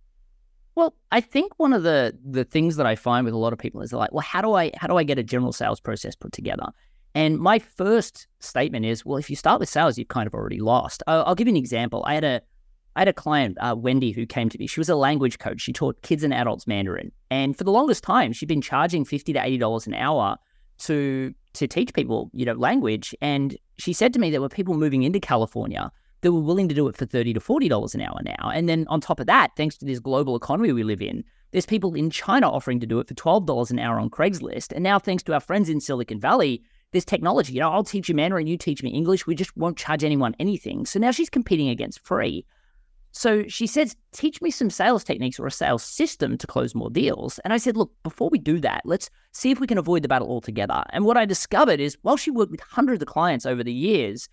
Well, 0.75 0.95
I 1.11 1.21
think 1.21 1.53
one 1.57 1.73
of 1.73 1.83
the 1.83 2.17
the 2.23 2.43
things 2.43 2.77
that 2.77 2.85
I 2.85 2.95
find 2.95 3.25
with 3.25 3.33
a 3.33 3.37
lot 3.37 3.53
of 3.53 3.59
people 3.59 3.81
is 3.81 3.91
they're 3.91 3.99
like, 3.99 4.11
well, 4.11 4.21
how 4.21 4.41
do 4.41 4.53
I 4.53 4.71
how 4.77 4.87
do 4.87 4.97
I 4.97 5.03
get 5.03 5.19
a 5.19 5.23
general 5.23 5.53
sales 5.53 5.79
process 5.79 6.15
put 6.15 6.31
together? 6.31 6.65
And 7.15 7.37
my 7.37 7.59
first 7.59 8.27
statement 8.39 8.85
is, 8.85 9.05
well, 9.05 9.17
if 9.17 9.29
you 9.29 9.35
start 9.35 9.59
with 9.59 9.69
sales, 9.69 9.97
you've 9.99 10.07
kind 10.07 10.25
of 10.25 10.33
already 10.33 10.59
lost. 10.59 11.03
I'll, 11.05 11.23
I'll 11.25 11.35
give 11.35 11.47
you 11.47 11.53
an 11.53 11.57
example. 11.57 12.03
I 12.07 12.15
had 12.15 12.23
a 12.23 12.41
I 12.95 13.01
had 13.01 13.07
a 13.07 13.13
client, 13.13 13.57
uh, 13.59 13.75
Wendy, 13.77 14.11
who 14.11 14.25
came 14.25 14.49
to 14.49 14.57
me. 14.59 14.67
She 14.67 14.79
was 14.79 14.89
a 14.89 14.95
language 14.95 15.39
coach. 15.39 15.61
She 15.61 15.73
taught 15.73 16.01
kids 16.01 16.23
and 16.23 16.33
adults 16.33 16.67
Mandarin, 16.67 17.11
and 17.29 17.55
for 17.57 17.63
the 17.63 17.71
longest 17.71 18.03
time, 18.03 18.33
she'd 18.33 18.47
been 18.49 18.61
charging 18.61 19.05
fifty 19.05 19.33
to 19.33 19.43
eighty 19.43 19.57
dollars 19.57 19.85
an 19.85 19.93
hour 19.93 20.37
to 20.79 21.33
to 21.53 21.67
teach 21.67 21.93
people, 21.93 22.31
you 22.33 22.45
know, 22.45 22.53
language. 22.53 23.15
And 23.21 23.55
she 23.77 23.93
said 23.93 24.13
to 24.13 24.19
me 24.19 24.31
there 24.31 24.41
were 24.41 24.49
people 24.49 24.73
moving 24.75 25.03
into 25.03 25.19
California 25.19 25.91
that 26.23 26.31
were 26.31 26.41
willing 26.41 26.67
to 26.69 26.75
do 26.75 26.87
it 26.87 26.97
for 26.97 27.05
30 27.05 27.33
to 27.33 27.39
$40 27.39 27.93
an 27.93 28.01
hour 28.01 28.19
now. 28.23 28.49
And 28.49 28.67
then 28.67 28.85
on 28.89 28.99
top 28.99 29.19
of 29.19 29.27
that, 29.27 29.51
thanks 29.55 29.77
to 29.77 29.85
this 29.85 29.99
global 29.99 30.35
economy 30.35 30.71
we 30.71 30.83
live 30.83 31.01
in, 31.01 31.23
there's 31.51 31.65
people 31.65 31.93
in 31.93 32.09
China 32.09 32.49
offering 32.49 32.79
to 32.79 32.87
do 32.87 32.99
it 32.99 33.07
for 33.07 33.13
$12 33.13 33.69
an 33.69 33.79
hour 33.79 33.99
on 33.99 34.09
Craigslist. 34.09 34.71
And 34.71 34.83
now, 34.83 34.97
thanks 34.97 35.21
to 35.23 35.33
our 35.33 35.39
friends 35.39 35.69
in 35.69 35.79
Silicon 35.79 36.19
Valley, 36.19 36.63
there's 36.91 37.05
technology. 37.05 37.53
You 37.53 37.59
know, 37.59 37.71
I'll 37.71 37.83
teach 37.83 38.09
you 38.09 38.15
Mandarin, 38.15 38.47
you 38.47 38.57
teach 38.57 38.81
me 38.81 38.89
English. 38.89 39.27
We 39.27 39.35
just 39.35 39.55
won't 39.55 39.77
charge 39.77 40.03
anyone 40.03 40.35
anything. 40.39 40.85
So 40.85 40.99
now 40.99 41.11
she's 41.11 41.29
competing 41.29 41.69
against 41.69 41.99
free. 41.99 42.45
So 43.11 43.47
she 43.47 43.67
says, 43.67 43.95
teach 44.11 44.41
me 44.41 44.49
some 44.49 44.71
sales 44.71 45.03
techniques 45.03 45.39
or 45.39 45.45
a 45.45 45.51
sales 45.51 45.83
system 45.83 46.35
to 46.39 46.47
close 46.47 46.73
more 46.73 46.89
deals. 46.89 47.37
And 47.39 47.53
I 47.53 47.57
said, 47.57 47.77
look, 47.77 47.91
before 48.01 48.29
we 48.29 48.39
do 48.39 48.59
that, 48.61 48.81
let's 48.85 49.11
see 49.33 49.51
if 49.51 49.59
we 49.59 49.67
can 49.67 49.77
avoid 49.77 50.01
the 50.01 50.07
battle 50.07 50.29
altogether. 50.29 50.83
And 50.89 51.05
what 51.05 51.17
I 51.17 51.25
discovered 51.25 51.79
is 51.79 51.97
while 52.01 52.17
she 52.17 52.31
worked 52.31 52.51
with 52.51 52.61
hundreds 52.61 53.03
of 53.03 53.07
clients 53.07 53.45
over 53.45 53.63
the 53.63 53.73
years, 53.73 54.27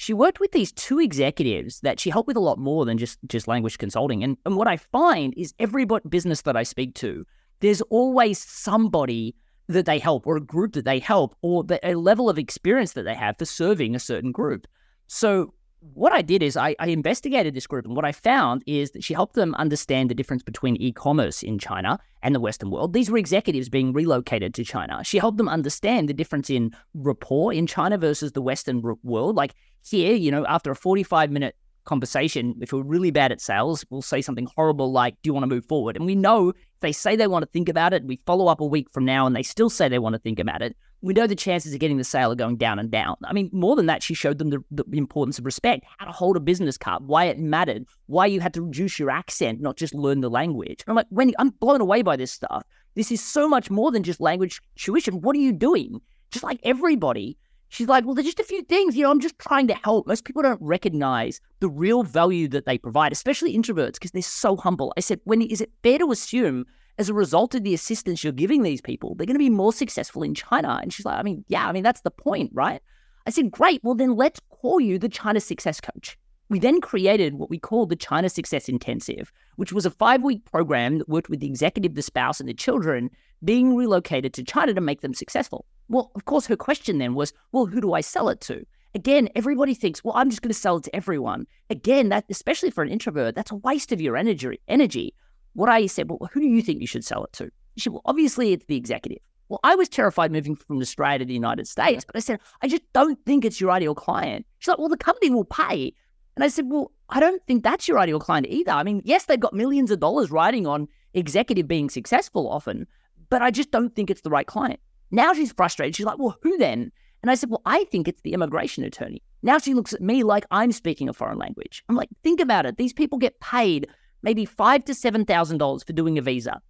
she 0.00 0.14
worked 0.14 0.38
with 0.38 0.52
these 0.52 0.70
two 0.70 1.00
executives 1.00 1.80
that 1.80 1.98
she 1.98 2.08
helped 2.08 2.28
with 2.28 2.36
a 2.36 2.40
lot 2.40 2.56
more 2.56 2.84
than 2.84 2.98
just 2.98 3.18
just 3.26 3.48
language 3.48 3.78
consulting. 3.78 4.22
And 4.22 4.36
and 4.46 4.56
what 4.56 4.68
I 4.68 4.76
find 4.76 5.34
is 5.36 5.52
every 5.58 5.84
business 6.08 6.42
that 6.42 6.56
I 6.56 6.62
speak 6.62 6.94
to, 6.96 7.26
there's 7.58 7.80
always 7.90 8.38
somebody 8.38 9.34
that 9.66 9.86
they 9.86 9.98
help, 9.98 10.24
or 10.24 10.36
a 10.36 10.40
group 10.40 10.74
that 10.74 10.84
they 10.84 11.00
help, 11.00 11.34
or 11.42 11.64
the, 11.64 11.80
a 11.82 11.96
level 11.96 12.30
of 12.30 12.38
experience 12.38 12.92
that 12.92 13.02
they 13.02 13.14
have 13.14 13.38
for 13.38 13.44
serving 13.44 13.96
a 13.96 13.98
certain 13.98 14.30
group. 14.30 14.68
So 15.08 15.52
what 15.80 16.12
I 16.12 16.22
did 16.22 16.42
is 16.42 16.56
I, 16.56 16.74
I, 16.78 16.88
investigated 16.88 17.54
this 17.54 17.66
group, 17.66 17.84
and 17.84 17.94
what 17.94 18.04
I 18.04 18.12
found 18.12 18.62
is 18.66 18.90
that 18.92 19.04
she 19.04 19.14
helped 19.14 19.34
them 19.34 19.54
understand 19.54 20.10
the 20.10 20.14
difference 20.14 20.42
between 20.42 20.76
e 20.76 20.92
commerce 20.92 21.42
in 21.42 21.58
China 21.58 21.98
and 22.22 22.34
the 22.34 22.40
Western 22.40 22.70
world. 22.70 22.92
These 22.92 23.10
were 23.10 23.18
executives 23.18 23.68
being 23.68 23.92
relocated 23.92 24.54
to 24.54 24.64
China. 24.64 25.04
She 25.04 25.18
helped 25.18 25.38
them 25.38 25.48
understand 25.48 26.08
the 26.08 26.14
difference 26.14 26.50
in 26.50 26.74
rapport 26.94 27.52
in 27.52 27.66
China 27.66 27.96
versus 27.96 28.32
the 28.32 28.42
Western 28.42 28.82
world. 29.02 29.36
Like 29.36 29.54
here, 29.88 30.14
you 30.14 30.30
know, 30.30 30.44
after 30.46 30.70
a 30.70 30.76
45 30.76 31.30
minute 31.30 31.54
conversation, 31.84 32.54
if 32.60 32.72
we're 32.72 32.82
really 32.82 33.10
bad 33.10 33.30
at 33.30 33.40
sales, 33.40 33.84
we'll 33.88 34.02
say 34.02 34.20
something 34.20 34.48
horrible 34.56 34.90
like, 34.90 35.14
Do 35.22 35.28
you 35.28 35.34
want 35.34 35.44
to 35.44 35.48
move 35.54 35.64
forward? 35.64 35.96
And 35.96 36.06
we 36.06 36.16
know 36.16 36.50
if 36.50 36.56
they 36.80 36.92
say 36.92 37.14
they 37.14 37.28
want 37.28 37.44
to 37.44 37.50
think 37.50 37.68
about 37.68 37.92
it, 37.92 38.04
we 38.04 38.20
follow 38.26 38.48
up 38.48 38.60
a 38.60 38.66
week 38.66 38.90
from 38.92 39.04
now 39.04 39.26
and 39.26 39.34
they 39.34 39.44
still 39.44 39.70
say 39.70 39.88
they 39.88 39.98
want 40.00 40.14
to 40.14 40.20
think 40.20 40.40
about 40.40 40.60
it, 40.60 40.76
we 41.00 41.14
know 41.14 41.26
the 41.26 41.36
chances 41.36 41.72
of 41.72 41.80
getting 41.80 41.96
the 41.96 42.04
sale 42.04 42.32
are 42.32 42.36
going 42.36 42.56
down 42.56 42.78
and 42.78 42.90
down. 42.90 43.16
I 43.24 43.32
mean, 43.32 43.50
more 43.52 43.76
than 43.76 43.86
that, 43.86 44.02
she 44.02 44.14
showed 44.14 44.38
them 44.38 44.50
the, 44.50 44.64
the, 44.70 44.84
importance 44.92 45.38
of 45.38 45.44
respect, 45.44 45.84
how 45.98 46.06
to 46.06 46.12
hold 46.12 46.36
a 46.36 46.40
business 46.40 46.76
card, 46.76 47.06
why 47.06 47.24
it 47.24 47.38
mattered, 47.38 47.86
why 48.06 48.26
you 48.26 48.40
had 48.40 48.52
to 48.54 48.62
reduce 48.62 48.98
your 48.98 49.10
accent, 49.10 49.60
not 49.60 49.76
just 49.76 49.94
learn 49.94 50.20
the 50.20 50.30
language. 50.30 50.82
And 50.86 50.92
I'm 50.92 50.96
like, 50.96 51.06
when 51.10 51.32
I'm 51.38 51.50
blown 51.50 51.80
away 51.80 52.02
by 52.02 52.16
this 52.16 52.32
stuff. 52.32 52.64
This 52.94 53.12
is 53.12 53.22
so 53.22 53.48
much 53.48 53.70
more 53.70 53.92
than 53.92 54.02
just 54.02 54.20
language 54.20 54.60
tuition. 54.74 55.20
What 55.20 55.36
are 55.36 55.38
you 55.38 55.52
doing? 55.52 56.00
Just 56.32 56.42
like 56.42 56.58
everybody, 56.64 57.38
she's 57.68 57.86
like, 57.86 58.04
well, 58.04 58.14
there's 58.14 58.26
just 58.26 58.40
a 58.40 58.44
few 58.44 58.62
things. 58.62 58.96
You 58.96 59.04
know, 59.04 59.10
I'm 59.12 59.20
just 59.20 59.38
trying 59.38 59.68
to 59.68 59.74
help. 59.74 60.08
Most 60.08 60.24
people 60.24 60.42
don't 60.42 60.60
recognize 60.60 61.40
the 61.60 61.68
real 61.68 62.02
value 62.02 62.48
that 62.48 62.66
they 62.66 62.76
provide, 62.76 63.12
especially 63.12 63.56
introverts, 63.56 63.94
because 63.94 64.10
they're 64.10 64.22
so 64.22 64.56
humble. 64.56 64.92
I 64.96 65.00
said, 65.00 65.20
when 65.24 65.42
is 65.42 65.60
it 65.60 65.70
fair 65.84 65.98
to 65.98 66.10
assume 66.10 66.64
as 66.98 67.08
a 67.08 67.14
result 67.14 67.54
of 67.54 67.62
the 67.62 67.74
assistance 67.74 68.22
you're 68.22 68.32
giving 68.32 68.62
these 68.62 68.80
people, 68.80 69.14
they're 69.14 69.26
going 69.26 69.34
to 69.34 69.38
be 69.38 69.50
more 69.50 69.72
successful 69.72 70.22
in 70.22 70.34
China. 70.34 70.80
And 70.82 70.92
she's 70.92 71.06
like, 71.06 71.18
I 71.18 71.22
mean, 71.22 71.44
yeah, 71.48 71.68
I 71.68 71.72
mean, 71.72 71.84
that's 71.84 72.00
the 72.02 72.10
point, 72.10 72.50
right? 72.52 72.82
I 73.26 73.30
said, 73.30 73.50
great. 73.50 73.82
Well, 73.84 73.94
then 73.94 74.16
let's 74.16 74.40
call 74.50 74.80
you 74.80 74.98
the 74.98 75.08
China 75.08 75.40
Success 75.40 75.80
Coach. 75.80 76.18
We 76.50 76.58
then 76.58 76.80
created 76.80 77.34
what 77.34 77.50
we 77.50 77.58
called 77.58 77.90
the 77.90 77.96
China 77.96 78.28
Success 78.28 78.68
Intensive, 78.68 79.30
which 79.56 79.72
was 79.72 79.84
a 79.84 79.90
five 79.90 80.22
week 80.22 80.44
program 80.44 80.98
that 80.98 81.08
worked 81.08 81.28
with 81.28 81.40
the 81.40 81.46
executive, 81.46 81.94
the 81.94 82.02
spouse, 82.02 82.40
and 82.40 82.48
the 82.48 82.54
children 82.54 83.10
being 83.44 83.76
relocated 83.76 84.32
to 84.34 84.42
China 84.42 84.72
to 84.72 84.80
make 84.80 85.02
them 85.02 85.14
successful. 85.14 85.66
Well, 85.88 86.10
of 86.14 86.24
course, 86.24 86.46
her 86.46 86.56
question 86.56 86.98
then 86.98 87.14
was, 87.14 87.32
well, 87.52 87.66
who 87.66 87.80
do 87.80 87.92
I 87.92 88.00
sell 88.00 88.28
it 88.30 88.40
to? 88.42 88.64
Again, 88.94 89.28
everybody 89.36 89.74
thinks, 89.74 90.02
well, 90.02 90.14
I'm 90.16 90.30
just 90.30 90.40
going 90.40 90.52
to 90.52 90.58
sell 90.58 90.78
it 90.78 90.84
to 90.84 90.96
everyone. 90.96 91.46
Again, 91.68 92.08
that 92.08 92.24
especially 92.30 92.70
for 92.70 92.82
an 92.82 92.88
introvert, 92.88 93.34
that's 93.34 93.52
a 93.52 93.56
waste 93.56 93.92
of 93.92 94.00
your 94.00 94.16
energy. 94.16 94.58
Energy. 94.68 95.14
What 95.54 95.68
I 95.68 95.86
said, 95.86 96.08
well, 96.08 96.28
who 96.32 96.40
do 96.40 96.46
you 96.46 96.62
think 96.62 96.80
you 96.80 96.86
should 96.86 97.04
sell 97.04 97.24
it 97.24 97.32
to? 97.34 97.50
She 97.76 97.84
said, 97.84 97.92
well, 97.92 98.02
obviously 98.04 98.52
it's 98.52 98.66
the 98.66 98.76
executive. 98.76 99.18
Well, 99.48 99.60
I 99.64 99.74
was 99.76 99.88
terrified 99.88 100.30
moving 100.30 100.54
from 100.54 100.80
Australia 100.80 101.20
to 101.20 101.24
the 101.24 101.32
United 101.32 101.66
States, 101.66 102.04
but 102.04 102.16
I 102.16 102.20
said, 102.20 102.38
I 102.60 102.68
just 102.68 102.82
don't 102.92 103.18
think 103.24 103.44
it's 103.44 103.60
your 103.60 103.70
ideal 103.70 103.94
client. 103.94 104.46
She's 104.58 104.68
like, 104.68 104.78
well, 104.78 104.88
the 104.88 104.96
company 104.96 105.30
will 105.30 105.44
pay. 105.44 105.94
And 106.36 106.44
I 106.44 106.48
said, 106.48 106.66
well, 106.68 106.92
I 107.08 107.18
don't 107.18 107.42
think 107.46 107.64
that's 107.64 107.88
your 107.88 107.98
ideal 107.98 108.20
client 108.20 108.46
either. 108.48 108.72
I 108.72 108.82
mean, 108.82 109.00
yes, 109.04 109.24
they've 109.24 109.40
got 109.40 109.54
millions 109.54 109.90
of 109.90 110.00
dollars 110.00 110.30
riding 110.30 110.66
on 110.66 110.86
executive 111.14 111.66
being 111.66 111.88
successful 111.88 112.48
often, 112.48 112.86
but 113.30 113.42
I 113.42 113.50
just 113.50 113.70
don't 113.70 113.94
think 113.96 114.10
it's 114.10 114.20
the 114.20 114.30
right 114.30 114.46
client. 114.46 114.80
Now 115.10 115.32
she's 115.32 115.52
frustrated. 115.52 115.96
She's 115.96 116.06
like, 116.06 116.18
well, 116.18 116.36
who 116.42 116.58
then? 116.58 116.92
And 117.22 117.30
I 117.30 117.34
said, 117.34 117.50
well, 117.50 117.62
I 117.64 117.84
think 117.84 118.06
it's 118.06 118.22
the 118.22 118.34
immigration 118.34 118.84
attorney. 118.84 119.22
Now 119.42 119.58
she 119.58 119.74
looks 119.74 119.92
at 119.92 120.00
me 120.00 120.22
like 120.22 120.44
I'm 120.50 120.72
speaking 120.72 121.08
a 121.08 121.12
foreign 121.12 121.38
language. 121.38 121.82
I'm 121.88 121.96
like, 121.96 122.10
think 122.22 122.40
about 122.40 122.66
it. 122.66 122.76
These 122.76 122.92
people 122.92 123.18
get 123.18 123.40
paid 123.40 123.88
maybe 124.22 124.44
five 124.44 124.84
to 124.84 124.94
seven 124.94 125.24
thousand 125.24 125.58
dollars 125.58 125.82
for 125.84 125.92
doing 125.92 126.18
a 126.18 126.22
visa. 126.22 126.60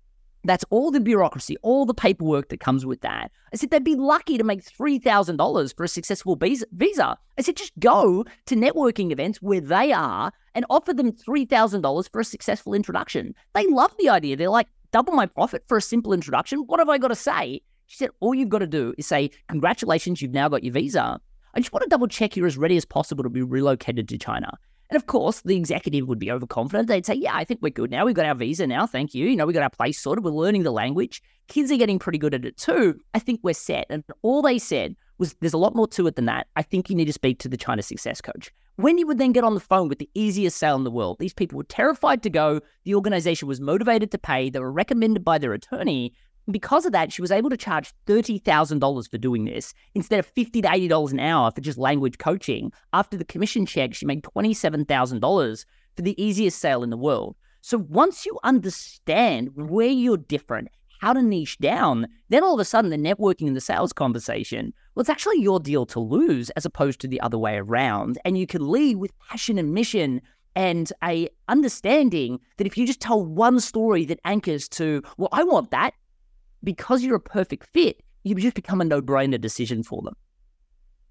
That's 0.44 0.64
all 0.70 0.92
the 0.92 1.00
bureaucracy, 1.00 1.56
all 1.62 1.84
the 1.84 1.94
paperwork 1.94 2.48
that 2.50 2.60
comes 2.60 2.86
with 2.86 3.00
that. 3.00 3.32
I 3.52 3.56
said 3.56 3.70
they'd 3.70 3.82
be 3.82 3.96
lucky 3.96 4.38
to 4.38 4.44
make 4.44 4.62
three 4.62 4.98
thousand 4.98 5.36
dollars 5.36 5.72
for 5.72 5.84
a 5.84 5.88
successful 5.88 6.36
visa. 6.36 7.18
I 7.36 7.42
said 7.42 7.56
just 7.56 7.78
go 7.80 8.24
to 8.46 8.54
networking 8.54 9.10
events 9.10 9.42
where 9.42 9.60
they 9.60 9.92
are 9.92 10.32
and 10.54 10.64
offer 10.70 10.94
them 10.94 11.12
three 11.12 11.44
thousand 11.44 11.82
dollars 11.82 12.08
for 12.08 12.20
a 12.20 12.24
successful 12.24 12.74
introduction. 12.74 13.34
They 13.54 13.66
love 13.66 13.94
the 13.98 14.08
idea. 14.08 14.36
They're 14.36 14.48
like, 14.48 14.68
double 14.92 15.12
my 15.12 15.26
profit 15.26 15.64
for 15.66 15.76
a 15.76 15.82
simple 15.82 16.12
introduction. 16.12 16.60
What 16.60 16.78
have 16.80 16.88
I 16.88 16.98
got 16.98 17.08
to 17.08 17.16
say? 17.16 17.60
She 17.86 17.96
said, 17.96 18.10
all 18.20 18.34
you've 18.34 18.48
got 18.48 18.58
to 18.58 18.66
do 18.66 18.94
is 18.98 19.06
say, 19.06 19.30
congratulations, 19.48 20.20
you've 20.20 20.32
now 20.32 20.48
got 20.48 20.62
your 20.62 20.74
visa. 20.74 21.20
I 21.54 21.60
just 21.60 21.72
want 21.72 21.82
to 21.84 21.88
double 21.88 22.06
check 22.06 22.36
you're 22.36 22.46
as 22.46 22.58
ready 22.58 22.76
as 22.76 22.84
possible 22.84 23.24
to 23.24 23.30
be 23.30 23.42
relocated 23.42 24.08
to 24.10 24.18
China. 24.18 24.58
And 24.90 24.96
of 24.96 25.06
course, 25.06 25.42
the 25.42 25.56
executive 25.56 26.08
would 26.08 26.18
be 26.18 26.30
overconfident. 26.30 26.88
They'd 26.88 27.04
say, 27.04 27.14
Yeah, 27.14 27.34
I 27.34 27.44
think 27.44 27.60
we're 27.62 27.70
good 27.70 27.90
now. 27.90 28.06
We've 28.06 28.14
got 28.14 28.26
our 28.26 28.34
visa 28.34 28.66
now. 28.66 28.86
Thank 28.86 29.14
you. 29.14 29.26
You 29.26 29.36
know, 29.36 29.46
we 29.46 29.52
got 29.52 29.62
our 29.62 29.70
place 29.70 30.00
sorted. 30.00 30.24
We're 30.24 30.30
learning 30.30 30.62
the 30.62 30.70
language. 30.70 31.22
Kids 31.48 31.70
are 31.70 31.76
getting 31.76 31.98
pretty 31.98 32.18
good 32.18 32.34
at 32.34 32.44
it 32.44 32.56
too. 32.56 32.98
I 33.14 33.18
think 33.18 33.40
we're 33.42 33.54
set. 33.54 33.86
And 33.90 34.04
all 34.22 34.42
they 34.42 34.58
said 34.58 34.96
was, 35.18 35.34
There's 35.40 35.52
a 35.52 35.58
lot 35.58 35.74
more 35.74 35.88
to 35.88 36.06
it 36.06 36.16
than 36.16 36.26
that. 36.26 36.46
I 36.56 36.62
think 36.62 36.88
you 36.88 36.96
need 36.96 37.06
to 37.06 37.12
speak 37.12 37.38
to 37.40 37.48
the 37.48 37.56
China 37.56 37.82
success 37.82 38.20
coach. 38.20 38.50
You 38.80 39.06
would 39.06 39.18
then 39.18 39.32
get 39.32 39.44
on 39.44 39.54
the 39.54 39.60
phone 39.60 39.88
with 39.88 39.98
the 39.98 40.08
easiest 40.14 40.56
sale 40.56 40.76
in 40.76 40.84
the 40.84 40.90
world, 40.90 41.18
these 41.18 41.34
people 41.34 41.56
were 41.56 41.64
terrified 41.64 42.22
to 42.22 42.30
go. 42.30 42.60
The 42.84 42.94
organization 42.94 43.48
was 43.48 43.60
motivated 43.60 44.10
to 44.12 44.18
pay. 44.18 44.50
They 44.50 44.60
were 44.60 44.70
recommended 44.70 45.24
by 45.24 45.38
their 45.38 45.52
attorney. 45.52 46.14
Because 46.50 46.86
of 46.86 46.92
that, 46.92 47.12
she 47.12 47.20
was 47.20 47.30
able 47.30 47.50
to 47.50 47.56
charge 47.56 47.92
$30,000 48.06 49.10
for 49.10 49.18
doing 49.18 49.44
this 49.44 49.74
instead 49.94 50.18
of 50.18 50.26
50 50.26 50.62
to 50.62 50.68
$80 50.68 51.12
an 51.12 51.20
hour 51.20 51.50
for 51.50 51.60
just 51.60 51.76
language 51.76 52.16
coaching. 52.18 52.72
After 52.92 53.18
the 53.18 53.24
commission 53.24 53.66
check, 53.66 53.94
she 53.94 54.06
made 54.06 54.22
$27,000 54.22 55.64
for 55.94 56.02
the 56.02 56.22
easiest 56.22 56.58
sale 56.58 56.82
in 56.82 56.90
the 56.90 56.96
world. 56.96 57.36
So 57.60 57.78
once 57.78 58.24
you 58.24 58.38
understand 58.44 59.50
where 59.54 59.88
you're 59.88 60.16
different, 60.16 60.68
how 61.00 61.12
to 61.12 61.22
niche 61.22 61.58
down, 61.58 62.08
then 62.30 62.42
all 62.42 62.54
of 62.54 62.60
a 62.60 62.64
sudden 62.64 62.90
the 62.90 62.96
networking 62.96 63.46
and 63.46 63.56
the 63.56 63.60
sales 63.60 63.92
conversation, 63.92 64.72
well, 64.94 65.02
it's 65.02 65.10
actually 65.10 65.40
your 65.40 65.60
deal 65.60 65.84
to 65.86 66.00
lose 66.00 66.50
as 66.50 66.64
opposed 66.64 67.00
to 67.00 67.08
the 67.08 67.20
other 67.20 67.38
way 67.38 67.56
around. 67.56 68.18
And 68.24 68.38
you 68.38 68.46
can 68.46 68.68
lead 68.68 68.96
with 68.96 69.16
passion 69.18 69.58
and 69.58 69.74
mission 69.74 70.22
and 70.56 70.92
a 71.04 71.28
understanding 71.48 72.40
that 72.56 72.66
if 72.66 72.78
you 72.78 72.86
just 72.86 73.00
tell 73.00 73.24
one 73.24 73.60
story 73.60 74.04
that 74.06 74.18
anchors 74.24 74.68
to, 74.70 75.02
well, 75.18 75.28
I 75.30 75.44
want 75.44 75.70
that, 75.70 75.94
because 76.64 77.02
you're 77.02 77.16
a 77.16 77.20
perfect 77.20 77.66
fit, 77.72 78.02
you 78.24 78.34
just 78.34 78.54
become 78.54 78.80
a 78.80 78.84
no 78.84 79.00
brainer 79.00 79.40
decision 79.40 79.82
for 79.82 80.02
them. 80.02 80.14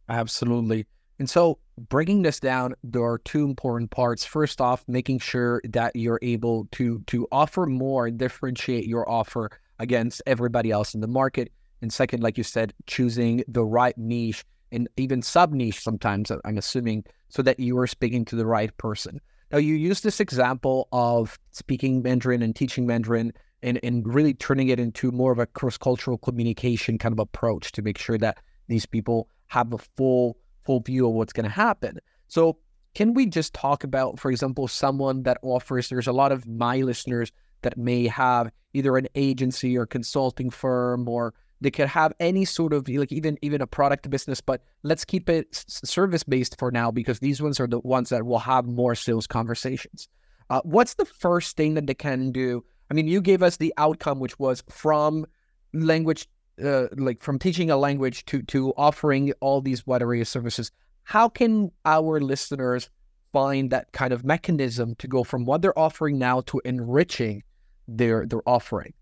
Absolutely. 0.09 0.85
And 1.19 1.29
so, 1.29 1.57
bringing 1.77 2.21
this 2.21 2.39
down, 2.39 2.75
there 2.83 3.03
are 3.03 3.17
two 3.17 3.43
important 3.43 3.89
parts. 3.89 4.23
First 4.23 4.61
off, 4.61 4.83
making 4.87 5.19
sure 5.19 5.61
that 5.65 5.95
you're 5.95 6.19
able 6.21 6.67
to 6.73 6.99
to 7.07 7.27
offer 7.31 7.65
more 7.65 8.07
and 8.07 8.17
differentiate 8.17 8.85
your 8.85 9.09
offer 9.09 9.49
against 9.79 10.21
everybody 10.25 10.71
else 10.71 10.93
in 10.93 11.01
the 11.01 11.07
market. 11.07 11.51
And 11.81 11.91
second, 11.91 12.21
like 12.21 12.37
you 12.37 12.43
said, 12.43 12.73
choosing 12.85 13.43
the 13.47 13.65
right 13.65 13.97
niche 13.97 14.43
and 14.71 14.87
even 14.97 15.21
sub 15.21 15.53
niche 15.53 15.81
sometimes, 15.81 16.31
I'm 16.43 16.57
assuming, 16.57 17.05
so 17.29 17.41
that 17.41 17.59
you 17.59 17.77
are 17.77 17.87
speaking 17.87 18.25
to 18.25 18.35
the 18.35 18.45
right 18.45 18.75
person. 18.77 19.19
Now, 19.51 19.59
you 19.59 19.75
use 19.75 20.01
this 20.01 20.19
example 20.19 20.87
of 20.91 21.39
speaking 21.51 22.01
Mandarin 22.01 22.41
and 22.41 22.55
teaching 22.55 22.85
Mandarin 22.85 23.31
and, 23.67 23.79
and 23.83 24.13
really 24.13 24.33
turning 24.33 24.69
it 24.69 24.79
into 24.79 25.12
more 25.12 25.31
of 25.31 25.39
a 25.39 25.45
cross 25.45 25.77
cultural 25.77 26.17
communication 26.17 26.97
kind 26.97 27.13
of 27.13 27.19
approach 27.19 27.71
to 27.74 27.81
make 27.81 27.97
sure 27.97 28.17
that 28.17 28.38
these 28.67 28.86
people 28.86 29.29
have 29.47 29.74
a 29.74 29.77
full 29.77 30.38
full 30.65 30.79
view 30.81 31.07
of 31.07 31.13
what's 31.13 31.33
going 31.33 31.45
to 31.45 31.50
happen. 31.50 31.97
So, 32.27 32.57
can 32.93 33.13
we 33.13 33.25
just 33.27 33.53
talk 33.53 33.83
about, 33.83 34.19
for 34.19 34.31
example, 34.31 34.67
someone 34.67 35.24
that 35.24 35.38
offers? 35.43 35.89
There's 35.89 36.07
a 36.07 36.12
lot 36.12 36.31
of 36.31 36.47
my 36.47 36.77
listeners 36.77 37.31
that 37.62 37.77
may 37.77 38.07
have 38.07 38.51
either 38.74 38.97
an 38.97 39.07
agency 39.15 39.77
or 39.77 39.86
consulting 39.86 40.50
firm, 40.50 41.07
or 41.07 41.33
they 41.62 41.71
could 41.71 41.88
have 41.88 42.13
any 42.19 42.43
sort 42.45 42.74
of 42.74 42.88
like 42.88 43.12
even 43.12 43.38
even 43.41 43.62
a 43.62 43.67
product 43.67 44.09
business. 44.09 44.41
But 44.41 44.62
let's 44.83 45.05
keep 45.05 45.29
it 45.29 45.47
service 45.67 46.24
based 46.24 46.57
for 46.57 46.71
now 46.71 46.91
because 46.91 47.19
these 47.19 47.41
ones 47.41 47.59
are 47.59 47.67
the 47.67 47.79
ones 47.79 48.09
that 48.09 48.25
will 48.25 48.39
have 48.39 48.65
more 48.65 48.95
sales 48.95 49.27
conversations. 49.27 50.09
Uh, 50.50 50.62
what's 50.63 50.93
the 50.93 51.05
first 51.05 51.57
thing 51.57 51.74
that 51.74 51.88
they 51.88 51.93
can 51.93 52.31
do 52.31 52.63
I 52.89 52.94
mean, 52.94 53.08
you 53.08 53.22
gave 53.22 53.44
us 53.44 53.58
the 53.58 53.74
outcome, 53.77 54.20
which 54.20 54.39
was 54.39 54.63
from 54.70 55.25
language, 55.74 56.27
uh, 56.63 56.88
like 56.96 57.22
from 57.22 57.39
teaching 57.39 57.70
a 57.70 57.77
language 57.77 58.25
to 58.25 58.41
to 58.44 58.74
offering 58.77 59.34
all 59.41 59.62
these 59.62 59.86
wide 59.86 60.01
array 60.01 60.22
of 60.22 60.27
services. 60.27 60.72
How 61.03 61.29
can 61.29 61.72
our 61.86 62.20
listeners 62.20 62.89
find 63.34 63.70
that 63.72 63.91
kind 63.91 64.13
of 64.13 64.24
mechanism 64.25 64.96
to 64.96 65.08
go 65.08 65.24
from 65.24 65.46
what 65.46 65.62
they're 65.62 65.77
offering 65.77 66.17
now 66.17 66.41
to 66.41 66.62
enriching 66.65 67.44
their 67.88 68.25
their 68.25 68.48
offering? 68.48 68.94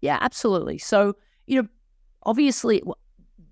Yeah, 0.00 0.18
absolutely. 0.20 0.78
So 0.78 1.16
you 1.46 1.62
know, 1.62 1.68
obviously. 2.24 2.82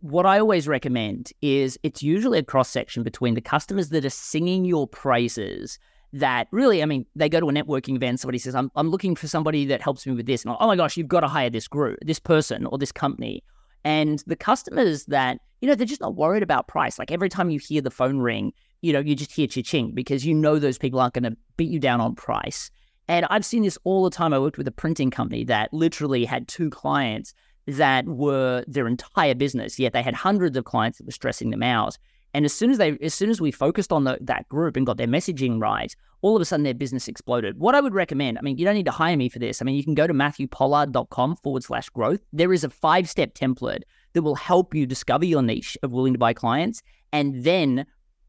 What 0.02 0.24
I 0.24 0.38
always 0.38 0.66
recommend 0.66 1.30
is 1.42 1.78
it's 1.82 2.02
usually 2.02 2.38
a 2.38 2.42
cross 2.42 2.70
section 2.70 3.02
between 3.02 3.34
the 3.34 3.42
customers 3.42 3.90
that 3.90 4.02
are 4.02 4.08
singing 4.08 4.64
your 4.64 4.86
praises 4.86 5.78
that 6.12 6.48
really, 6.50 6.82
I 6.82 6.86
mean, 6.86 7.06
they 7.14 7.28
go 7.28 7.40
to 7.40 7.48
a 7.48 7.52
networking 7.52 7.96
event, 7.96 8.20
somebody 8.20 8.38
says, 8.38 8.54
I'm, 8.54 8.70
I'm 8.74 8.90
looking 8.90 9.14
for 9.14 9.28
somebody 9.28 9.64
that 9.66 9.80
helps 9.80 10.06
me 10.06 10.14
with 10.14 10.26
this. 10.26 10.44
And 10.44 10.56
oh 10.58 10.66
my 10.66 10.76
gosh, 10.76 10.96
you've 10.96 11.08
got 11.08 11.20
to 11.20 11.28
hire 11.28 11.50
this 11.50 11.68
group, 11.68 11.98
this 12.02 12.18
person 12.18 12.66
or 12.66 12.78
this 12.78 12.92
company. 12.92 13.44
And 13.84 14.22
the 14.26 14.36
customers 14.36 15.06
that, 15.06 15.38
you 15.60 15.68
know, 15.68 15.74
they're 15.74 15.86
just 15.86 16.00
not 16.00 16.16
worried 16.16 16.42
about 16.42 16.68
price. 16.68 16.98
Like 16.98 17.10
every 17.10 17.28
time 17.28 17.50
you 17.50 17.58
hear 17.58 17.80
the 17.80 17.90
phone 17.90 18.18
ring, 18.18 18.52
you 18.82 18.92
know, 18.92 19.00
you 19.00 19.14
just 19.14 19.32
hear 19.32 19.46
cha-ching 19.46 19.92
because 19.92 20.26
you 20.26 20.34
know 20.34 20.58
those 20.58 20.78
people 20.78 21.00
aren't 21.00 21.14
going 21.14 21.24
to 21.24 21.36
beat 21.56 21.70
you 21.70 21.78
down 21.78 22.00
on 22.00 22.14
price. 22.14 22.70
And 23.08 23.26
I've 23.30 23.44
seen 23.44 23.62
this 23.62 23.78
all 23.84 24.04
the 24.04 24.10
time. 24.10 24.32
I 24.32 24.38
worked 24.38 24.58
with 24.58 24.68
a 24.68 24.72
printing 24.72 25.10
company 25.10 25.44
that 25.44 25.72
literally 25.72 26.24
had 26.24 26.48
two 26.48 26.70
clients 26.70 27.34
that 27.66 28.06
were 28.06 28.64
their 28.66 28.86
entire 28.86 29.34
business, 29.34 29.78
yet 29.78 29.92
they 29.92 30.02
had 30.02 30.14
hundreds 30.14 30.56
of 30.56 30.64
clients 30.64 30.98
that 30.98 31.06
were 31.06 31.12
stressing 31.12 31.50
them 31.50 31.62
out. 31.62 31.98
And 32.34 32.44
as 32.44 32.52
soon 32.52 32.70
as 32.70 32.78
they, 32.78 32.96
as 33.02 33.14
soon 33.14 33.30
as 33.30 33.40
we 33.40 33.50
focused 33.50 33.92
on 33.92 34.04
the, 34.04 34.18
that 34.20 34.48
group 34.48 34.76
and 34.76 34.86
got 34.86 34.96
their 34.96 35.06
messaging 35.06 35.60
right, 35.60 35.94
all 36.22 36.36
of 36.36 36.42
a 36.42 36.44
sudden 36.44 36.64
their 36.64 36.74
business 36.74 37.08
exploded. 37.08 37.58
What 37.58 37.74
I 37.74 37.80
would 37.80 37.94
recommend, 37.94 38.38
I 38.38 38.42
mean, 38.42 38.58
you 38.58 38.64
don't 38.64 38.74
need 38.74 38.86
to 38.86 38.92
hire 38.92 39.16
me 39.16 39.28
for 39.28 39.38
this. 39.38 39.60
I 39.60 39.64
mean, 39.64 39.74
you 39.74 39.84
can 39.84 39.94
go 39.94 40.06
to 40.06 40.12
matthewpollard.com 40.12 41.36
forward 41.36 41.64
slash 41.64 41.88
growth. 41.88 42.20
There 42.32 42.52
is 42.52 42.64
a 42.64 42.70
five 42.70 43.08
step 43.08 43.34
template 43.34 43.82
that 44.12 44.22
will 44.22 44.34
help 44.34 44.74
you 44.74 44.86
discover 44.86 45.24
your 45.24 45.42
niche 45.42 45.76
of 45.82 45.92
willing 45.92 46.12
to 46.12 46.18
buy 46.18 46.32
clients 46.32 46.82
and 47.12 47.42
then 47.42 47.86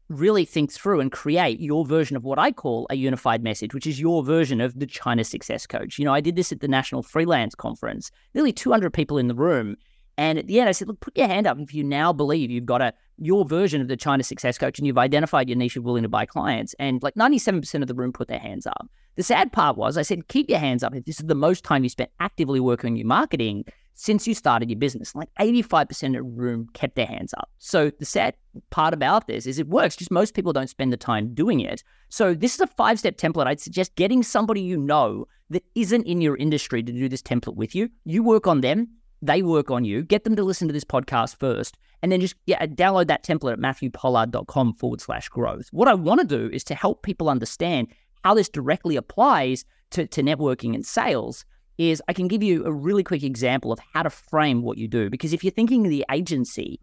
really 0.08 0.44
think 0.44 0.70
through 0.70 1.00
and 1.00 1.10
create 1.10 1.60
your 1.60 1.86
version 1.86 2.16
of 2.16 2.24
what 2.24 2.38
I 2.38 2.52
call 2.52 2.86
a 2.90 2.94
unified 2.94 3.42
message, 3.42 3.74
which 3.74 3.86
is 3.86 4.00
your 4.00 4.22
version 4.22 4.60
of 4.60 4.78
the 4.78 4.86
China 4.86 5.24
Success 5.24 5.66
Coach. 5.66 5.98
You 5.98 6.04
know, 6.04 6.14
I 6.14 6.20
did 6.20 6.36
this 6.36 6.52
at 6.52 6.60
the 6.60 6.68
National 6.68 7.02
Freelance 7.02 7.54
Conference, 7.54 8.10
nearly 8.34 8.52
200 8.52 8.92
people 8.92 9.18
in 9.18 9.28
the 9.28 9.34
room. 9.34 9.76
And 10.18 10.38
at 10.38 10.46
the 10.46 10.60
end, 10.60 10.68
I 10.68 10.72
said, 10.72 10.88
look, 10.88 11.00
put 11.00 11.16
your 11.16 11.26
hand 11.26 11.46
up 11.46 11.58
if 11.58 11.74
you 11.74 11.84
now 11.84 12.12
believe 12.12 12.50
you've 12.50 12.66
got 12.66 12.82
a 12.82 12.92
your 13.18 13.44
version 13.44 13.80
of 13.80 13.88
the 13.88 13.96
China 13.96 14.22
Success 14.22 14.58
Coach 14.58 14.78
and 14.78 14.86
you've 14.86 14.98
identified 14.98 15.48
your 15.48 15.56
niche 15.56 15.76
of 15.76 15.84
willing 15.84 16.02
to 16.02 16.08
buy 16.08 16.26
clients. 16.26 16.74
And 16.78 17.02
like 17.02 17.14
97% 17.14 17.82
of 17.82 17.88
the 17.88 17.94
room 17.94 18.12
put 18.12 18.28
their 18.28 18.38
hands 18.38 18.66
up. 18.66 18.88
The 19.16 19.22
sad 19.22 19.52
part 19.52 19.76
was 19.76 19.96
I 19.96 20.02
said, 20.02 20.28
keep 20.28 20.48
your 20.48 20.58
hands 20.58 20.82
up 20.82 20.94
if 20.94 21.04
this 21.04 21.20
is 21.20 21.26
the 21.26 21.34
most 21.34 21.64
time 21.64 21.82
you 21.82 21.88
spent 21.88 22.10
actively 22.20 22.60
working 22.60 22.90
on 22.90 22.96
your 22.96 23.06
marketing 23.06 23.64
since 23.94 24.26
you 24.26 24.34
started 24.34 24.70
your 24.70 24.78
business. 24.78 25.14
Like 25.14 25.28
85% 25.38 26.06
of 26.08 26.12
the 26.12 26.22
room 26.22 26.68
kept 26.72 26.96
their 26.96 27.06
hands 27.06 27.34
up. 27.36 27.50
So 27.58 27.90
the 27.90 28.06
sad 28.06 28.34
part 28.70 28.94
about 28.94 29.26
this 29.26 29.46
is 29.46 29.58
it 29.58 29.68
works, 29.68 29.96
just 29.96 30.10
most 30.10 30.34
people 30.34 30.52
don't 30.52 30.70
spend 30.70 30.92
the 30.92 30.96
time 30.96 31.34
doing 31.34 31.60
it. 31.60 31.84
So 32.08 32.34
this 32.34 32.54
is 32.54 32.60
a 32.60 32.66
five 32.66 32.98
step 32.98 33.16
template. 33.18 33.46
I'd 33.46 33.60
suggest 33.60 33.94
getting 33.94 34.22
somebody 34.22 34.62
you 34.62 34.78
know 34.78 35.26
that 35.50 35.64
isn't 35.74 36.06
in 36.06 36.20
your 36.20 36.36
industry 36.36 36.82
to 36.82 36.92
do 36.92 37.08
this 37.08 37.22
template 37.22 37.56
with 37.56 37.74
you. 37.74 37.90
You 38.04 38.22
work 38.22 38.46
on 38.46 38.62
them, 38.62 38.88
they 39.22 39.42
work 39.42 39.70
on 39.70 39.84
you, 39.84 40.02
get 40.02 40.24
them 40.24 40.36
to 40.36 40.42
listen 40.42 40.68
to 40.68 40.74
this 40.74 40.84
podcast 40.84 41.38
first, 41.38 41.78
and 42.02 42.10
then 42.10 42.20
just 42.20 42.34
yeah, 42.46 42.66
download 42.66 43.06
that 43.06 43.24
template 43.24 43.52
at 43.52 43.58
matthewpollard.com 43.60 44.74
forward 44.74 45.00
slash 45.00 45.28
growth. 45.28 45.68
What 45.70 45.88
I 45.88 45.94
want 45.94 46.20
to 46.20 46.26
do 46.26 46.50
is 46.52 46.64
to 46.64 46.74
help 46.74 47.02
people 47.02 47.28
understand 47.28 47.88
how 48.24 48.34
this 48.34 48.48
directly 48.48 48.96
applies 48.96 49.64
to, 49.92 50.06
to 50.08 50.22
networking 50.22 50.74
and 50.74 50.84
sales 50.84 51.44
is 51.78 52.02
I 52.08 52.12
can 52.12 52.28
give 52.28 52.42
you 52.42 52.64
a 52.64 52.72
really 52.72 53.02
quick 53.02 53.22
example 53.22 53.72
of 53.72 53.78
how 53.92 54.02
to 54.02 54.10
frame 54.10 54.62
what 54.62 54.78
you 54.78 54.88
do. 54.88 55.08
Because 55.08 55.32
if 55.32 55.42
you're 55.42 55.52
thinking 55.52 55.84
the 55.84 56.04
agency, 56.10 56.80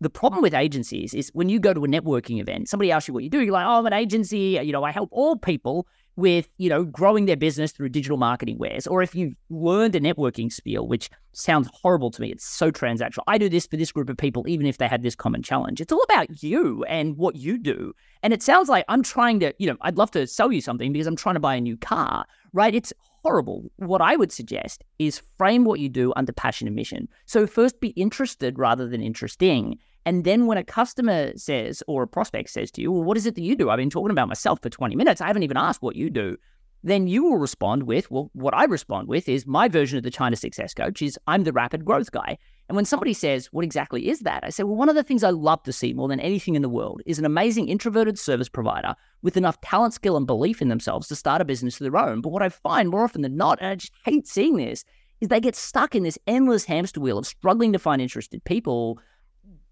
the 0.00 0.10
problem 0.10 0.42
with 0.42 0.54
agencies 0.54 1.14
is 1.14 1.30
when 1.34 1.48
you 1.48 1.58
go 1.58 1.74
to 1.74 1.84
a 1.84 1.88
networking 1.88 2.40
event, 2.40 2.68
somebody 2.68 2.90
asks 2.90 3.08
you 3.08 3.14
what 3.14 3.24
you 3.24 3.30
do, 3.30 3.42
you're 3.42 3.52
like, 3.52 3.66
oh, 3.66 3.78
I'm 3.78 3.86
an 3.86 3.92
agency, 3.92 4.60
you 4.62 4.72
know, 4.72 4.84
I 4.84 4.92
help 4.92 5.10
all 5.12 5.36
people 5.36 5.86
with, 6.18 6.48
you 6.58 6.68
know, 6.68 6.84
growing 6.84 7.26
their 7.26 7.36
business 7.36 7.70
through 7.70 7.88
digital 7.88 8.16
marketing 8.16 8.58
wares. 8.58 8.88
Or 8.88 9.02
if 9.02 9.14
you've 9.14 9.34
learned 9.50 9.94
a 9.94 10.00
networking 10.00 10.52
spiel, 10.52 10.88
which 10.88 11.08
sounds 11.32 11.70
horrible 11.72 12.10
to 12.10 12.20
me, 12.20 12.32
it's 12.32 12.44
so 12.44 12.72
transactional. 12.72 13.22
I 13.28 13.38
do 13.38 13.48
this 13.48 13.68
for 13.68 13.76
this 13.76 13.92
group 13.92 14.10
of 14.10 14.16
people, 14.16 14.44
even 14.48 14.66
if 14.66 14.78
they 14.78 14.88
had 14.88 15.04
this 15.04 15.14
common 15.14 15.44
challenge. 15.44 15.80
It's 15.80 15.92
all 15.92 16.02
about 16.02 16.42
you 16.42 16.82
and 16.84 17.16
what 17.16 17.36
you 17.36 17.56
do. 17.56 17.92
And 18.24 18.32
it 18.32 18.42
sounds 18.42 18.68
like 18.68 18.84
I'm 18.88 19.04
trying 19.04 19.38
to, 19.40 19.54
you 19.58 19.68
know, 19.68 19.76
I'd 19.82 19.96
love 19.96 20.10
to 20.10 20.26
sell 20.26 20.50
you 20.50 20.60
something 20.60 20.92
because 20.92 21.06
I'm 21.06 21.14
trying 21.14 21.36
to 21.36 21.40
buy 21.40 21.54
a 21.54 21.60
new 21.60 21.76
car, 21.76 22.26
right? 22.52 22.74
It's 22.74 22.92
horrible. 23.22 23.70
What 23.76 24.00
I 24.00 24.16
would 24.16 24.32
suggest 24.32 24.82
is 24.98 25.22
frame 25.38 25.64
what 25.64 25.78
you 25.78 25.88
do 25.88 26.12
under 26.16 26.32
passion 26.32 26.66
and 26.66 26.74
mission. 26.74 27.08
So 27.26 27.46
first 27.46 27.80
be 27.80 27.90
interested 27.90 28.58
rather 28.58 28.88
than 28.88 29.02
interesting. 29.02 29.78
And 30.08 30.24
then 30.24 30.46
when 30.46 30.56
a 30.56 30.64
customer 30.64 31.36
says 31.36 31.82
or 31.86 32.04
a 32.04 32.08
prospect 32.08 32.48
says 32.48 32.70
to 32.70 32.80
you, 32.80 32.90
well, 32.90 33.02
what 33.02 33.18
is 33.18 33.26
it 33.26 33.34
that 33.34 33.42
you 33.42 33.54
do? 33.54 33.68
I've 33.68 33.76
been 33.76 33.90
talking 33.90 34.10
about 34.10 34.26
myself 34.26 34.58
for 34.62 34.70
20 34.70 34.96
minutes. 34.96 35.20
I 35.20 35.26
haven't 35.26 35.42
even 35.42 35.58
asked 35.58 35.82
what 35.82 35.96
you 35.96 36.08
do. 36.08 36.38
Then 36.82 37.08
you 37.08 37.24
will 37.24 37.36
respond 37.36 37.82
with, 37.82 38.10
well, 38.10 38.30
what 38.32 38.54
I 38.54 38.64
respond 38.64 39.08
with 39.08 39.28
is 39.28 39.46
my 39.46 39.68
version 39.68 39.98
of 39.98 40.04
the 40.04 40.10
China 40.10 40.34
Success 40.34 40.72
Coach 40.72 41.02
is 41.02 41.18
I'm 41.26 41.44
the 41.44 41.52
rapid 41.52 41.84
growth 41.84 42.10
guy. 42.10 42.38
And 42.70 42.76
when 42.76 42.86
somebody 42.86 43.12
says, 43.12 43.48
what 43.52 43.66
exactly 43.66 44.08
is 44.08 44.20
that? 44.20 44.44
I 44.44 44.48
say, 44.48 44.62
well, 44.62 44.76
one 44.76 44.88
of 44.88 44.94
the 44.94 45.02
things 45.02 45.22
I 45.22 45.28
love 45.28 45.62
to 45.64 45.74
see 45.74 45.92
more 45.92 46.08
than 46.08 46.20
anything 46.20 46.54
in 46.54 46.62
the 46.62 46.70
world 46.70 47.02
is 47.04 47.18
an 47.18 47.26
amazing 47.26 47.68
introverted 47.68 48.18
service 48.18 48.48
provider 48.48 48.94
with 49.20 49.36
enough 49.36 49.60
talent, 49.60 49.92
skill, 49.92 50.16
and 50.16 50.26
belief 50.26 50.62
in 50.62 50.68
themselves 50.68 51.06
to 51.08 51.16
start 51.16 51.42
a 51.42 51.44
business 51.44 51.78
of 51.78 51.84
their 51.84 52.00
own. 52.00 52.22
But 52.22 52.30
what 52.30 52.42
I 52.42 52.48
find 52.48 52.88
more 52.88 53.04
often 53.04 53.20
than 53.20 53.36
not, 53.36 53.58
and 53.60 53.68
I 53.68 53.74
just 53.74 53.92
hate 54.06 54.26
seeing 54.26 54.56
this, 54.56 54.86
is 55.20 55.28
they 55.28 55.38
get 55.38 55.54
stuck 55.54 55.94
in 55.94 56.02
this 56.02 56.18
endless 56.26 56.64
hamster 56.64 56.98
wheel 56.98 57.18
of 57.18 57.26
struggling 57.26 57.74
to 57.74 57.78
find 57.78 58.00
interested 58.00 58.42
people 58.44 58.98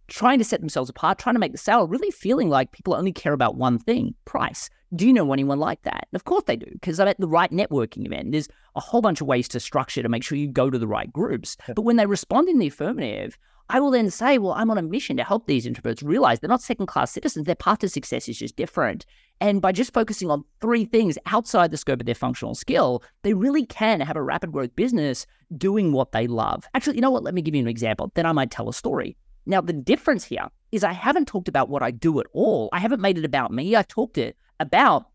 trying 0.08 0.38
to 0.38 0.44
set 0.44 0.60
themselves 0.60 0.90
apart, 0.90 1.18
trying 1.18 1.34
to 1.34 1.40
make 1.40 1.52
the 1.52 1.58
sale, 1.58 1.88
really 1.88 2.10
feeling 2.10 2.48
like 2.48 2.72
people 2.72 2.94
only 2.94 3.12
care 3.12 3.32
about 3.32 3.56
one 3.56 3.78
thing 3.78 4.14
price. 4.24 4.68
Do 4.94 5.06
you 5.06 5.12
know 5.12 5.32
anyone 5.32 5.58
like 5.58 5.82
that? 5.82 6.06
And 6.10 6.16
of 6.16 6.24
course 6.24 6.44
they 6.46 6.56
do, 6.56 6.66
because 6.72 7.00
I'm 7.00 7.08
at 7.08 7.18
the 7.18 7.28
right 7.28 7.50
networking 7.50 8.06
event. 8.06 8.32
There's 8.32 8.48
a 8.76 8.80
whole 8.80 9.00
bunch 9.00 9.20
of 9.20 9.26
ways 9.26 9.48
to 9.48 9.60
structure 9.60 10.02
to 10.02 10.08
make 10.08 10.22
sure 10.22 10.38
you 10.38 10.48
go 10.48 10.70
to 10.70 10.78
the 10.78 10.86
right 10.86 11.12
groups. 11.12 11.56
But 11.74 11.82
when 11.82 11.96
they 11.96 12.06
respond 12.06 12.48
in 12.48 12.58
the 12.58 12.68
affirmative, 12.68 13.36
I 13.68 13.80
will 13.80 13.90
then 13.90 14.10
say, 14.10 14.38
well, 14.38 14.52
I'm 14.52 14.70
on 14.70 14.78
a 14.78 14.82
mission 14.82 15.16
to 15.16 15.24
help 15.24 15.46
these 15.46 15.66
introverts 15.66 16.06
realize 16.06 16.38
they're 16.38 16.48
not 16.48 16.62
second 16.62 16.86
class 16.86 17.10
citizens. 17.10 17.46
Their 17.46 17.56
path 17.56 17.80
to 17.80 17.88
success 17.88 18.28
is 18.28 18.38
just 18.38 18.54
different. 18.54 19.04
And 19.40 19.60
by 19.60 19.72
just 19.72 19.92
focusing 19.92 20.30
on 20.30 20.44
three 20.60 20.84
things 20.84 21.18
outside 21.26 21.72
the 21.72 21.76
scope 21.76 21.98
of 21.98 22.06
their 22.06 22.14
functional 22.14 22.54
skill, 22.54 23.02
they 23.22 23.34
really 23.34 23.66
can 23.66 24.00
have 24.00 24.16
a 24.16 24.22
rapid 24.22 24.52
growth 24.52 24.74
business 24.76 25.26
doing 25.56 25.90
what 25.90 26.12
they 26.12 26.28
love. 26.28 26.64
Actually, 26.74 26.94
you 26.94 27.02
know 27.02 27.10
what? 27.10 27.24
Let 27.24 27.34
me 27.34 27.42
give 27.42 27.56
you 27.56 27.60
an 27.60 27.66
example. 27.66 28.12
Then 28.14 28.24
I 28.24 28.30
might 28.30 28.52
tell 28.52 28.68
a 28.68 28.72
story. 28.72 29.16
Now, 29.46 29.60
the 29.60 29.72
difference 29.72 30.24
here 30.24 30.48
is 30.72 30.82
I 30.82 30.92
haven't 30.92 31.28
talked 31.28 31.48
about 31.48 31.68
what 31.68 31.82
I 31.82 31.92
do 31.92 32.18
at 32.20 32.26
all. 32.32 32.68
I 32.72 32.80
haven't 32.80 33.00
made 33.00 33.16
it 33.16 33.24
about 33.24 33.52
me. 33.52 33.76
I've 33.76 33.88
talked 33.88 34.18
it 34.18 34.36
about 34.58 35.06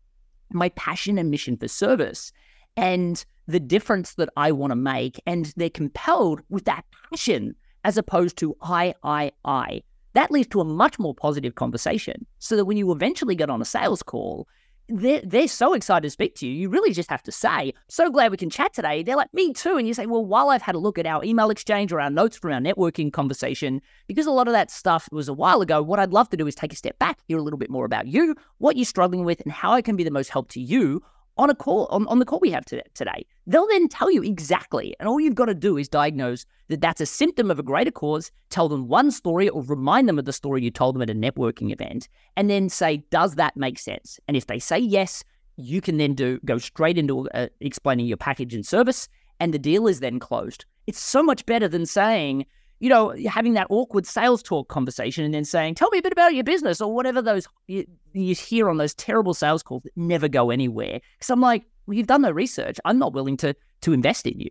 my 0.50 0.70
passion 0.70 1.18
and 1.18 1.30
mission 1.30 1.56
for 1.56 1.68
service 1.68 2.32
and 2.76 3.24
the 3.46 3.60
difference 3.60 4.14
that 4.14 4.30
I 4.36 4.52
want 4.52 4.70
to 4.70 4.76
make. 4.76 5.20
And 5.26 5.52
they're 5.56 5.70
compelled 5.70 6.40
with 6.48 6.64
that 6.64 6.84
passion 7.10 7.54
as 7.84 7.98
opposed 7.98 8.38
to 8.38 8.56
I, 8.62 8.94
I, 9.04 9.32
I. 9.44 9.82
That 10.14 10.30
leads 10.30 10.48
to 10.48 10.60
a 10.60 10.64
much 10.64 10.98
more 10.98 11.14
positive 11.14 11.54
conversation. 11.54 12.26
So 12.38 12.56
that 12.56 12.64
when 12.64 12.76
you 12.76 12.92
eventually 12.92 13.34
get 13.34 13.50
on 13.50 13.60
a 13.60 13.66
sales 13.66 14.02
call, 14.02 14.48
they're, 14.88 15.22
they're 15.24 15.48
so 15.48 15.74
excited 15.74 16.02
to 16.02 16.10
speak 16.10 16.34
to 16.36 16.46
you. 16.46 16.52
You 16.52 16.68
really 16.68 16.92
just 16.92 17.10
have 17.10 17.22
to 17.24 17.32
say, 17.32 17.72
so 17.88 18.10
glad 18.10 18.30
we 18.30 18.36
can 18.36 18.50
chat 18.50 18.74
today. 18.74 19.02
They're 19.02 19.16
like, 19.16 19.32
me 19.32 19.52
too. 19.52 19.76
And 19.76 19.86
you 19.86 19.94
say, 19.94 20.06
well, 20.06 20.24
while 20.24 20.50
I've 20.50 20.62
had 20.62 20.74
a 20.74 20.78
look 20.78 20.98
at 20.98 21.06
our 21.06 21.24
email 21.24 21.50
exchange 21.50 21.92
or 21.92 22.00
our 22.00 22.10
notes 22.10 22.36
from 22.36 22.52
our 22.52 22.60
networking 22.60 23.12
conversation, 23.12 23.80
because 24.06 24.26
a 24.26 24.32
lot 24.32 24.48
of 24.48 24.52
that 24.52 24.70
stuff 24.70 25.08
was 25.12 25.28
a 25.28 25.32
while 25.32 25.60
ago, 25.60 25.82
what 25.82 25.98
I'd 25.98 26.12
love 26.12 26.28
to 26.30 26.36
do 26.36 26.46
is 26.46 26.54
take 26.54 26.72
a 26.72 26.76
step 26.76 26.98
back, 26.98 27.20
hear 27.26 27.38
a 27.38 27.42
little 27.42 27.58
bit 27.58 27.70
more 27.70 27.84
about 27.84 28.06
you, 28.06 28.34
what 28.58 28.76
you're 28.76 28.84
struggling 28.84 29.24
with, 29.24 29.40
and 29.40 29.52
how 29.52 29.72
I 29.72 29.82
can 29.82 29.96
be 29.96 30.04
the 30.04 30.10
most 30.10 30.30
help 30.30 30.48
to 30.50 30.60
you 30.60 31.02
on 31.36 31.50
a 31.50 31.54
call 31.54 31.86
on, 31.90 32.06
on 32.08 32.18
the 32.18 32.24
call 32.24 32.40
we 32.40 32.50
have 32.50 32.64
today. 32.64 33.26
They'll 33.46 33.66
then 33.68 33.88
tell 33.88 34.10
you 34.10 34.22
exactly, 34.22 34.94
and 34.98 35.08
all 35.08 35.20
you've 35.20 35.34
got 35.34 35.46
to 35.46 35.54
do 35.54 35.76
is 35.76 35.88
diagnose 35.88 36.46
that 36.68 36.80
that's 36.80 37.00
a 37.00 37.06
symptom 37.06 37.50
of 37.50 37.58
a 37.58 37.62
greater 37.62 37.90
cause. 37.90 38.30
Tell 38.50 38.68
them 38.68 38.88
one 38.88 39.10
story 39.10 39.48
or 39.48 39.62
remind 39.62 40.08
them 40.08 40.18
of 40.18 40.24
the 40.24 40.32
story 40.32 40.62
you 40.62 40.70
told 40.70 40.94
them 40.94 41.02
at 41.02 41.10
a 41.10 41.14
networking 41.14 41.72
event, 41.72 42.08
and 42.36 42.48
then 42.48 42.68
say, 42.68 43.04
"Does 43.10 43.34
that 43.36 43.56
make 43.56 43.78
sense?" 43.78 44.20
And 44.28 44.36
if 44.36 44.46
they 44.46 44.58
say 44.58 44.78
yes, 44.78 45.24
you 45.56 45.80
can 45.80 45.98
then 45.98 46.14
do 46.14 46.38
go 46.44 46.58
straight 46.58 46.98
into 46.98 47.28
uh, 47.30 47.48
explaining 47.60 48.06
your 48.06 48.16
package 48.16 48.54
and 48.54 48.66
service, 48.66 49.08
and 49.40 49.52
the 49.52 49.58
deal 49.58 49.86
is 49.86 50.00
then 50.00 50.18
closed. 50.18 50.64
It's 50.86 51.00
so 51.00 51.22
much 51.22 51.46
better 51.46 51.68
than 51.68 51.86
saying, 51.86 52.46
you 52.82 52.88
know, 52.88 53.14
having 53.28 53.52
that 53.52 53.68
awkward 53.70 54.04
sales 54.04 54.42
talk 54.42 54.66
conversation 54.66 55.24
and 55.24 55.32
then 55.32 55.44
saying, 55.44 55.76
tell 55.76 55.88
me 55.90 55.98
a 55.98 56.02
bit 56.02 56.10
about 56.10 56.34
your 56.34 56.42
business 56.42 56.80
or 56.80 56.92
whatever 56.92 57.22
those 57.22 57.46
you, 57.68 57.86
you 58.12 58.34
hear 58.34 58.68
on 58.68 58.76
those 58.76 58.92
terrible 58.92 59.34
sales 59.34 59.62
calls 59.62 59.84
that 59.84 59.92
never 59.94 60.26
go 60.26 60.50
anywhere. 60.50 61.00
Because 61.16 61.30
I'm 61.30 61.40
like, 61.40 61.64
well, 61.86 61.96
you've 61.96 62.08
done 62.08 62.22
no 62.22 62.32
research. 62.32 62.80
I'm 62.84 62.98
not 62.98 63.12
willing 63.12 63.36
to 63.36 63.54
to 63.82 63.92
invest 63.92 64.26
in 64.26 64.40
you. 64.40 64.48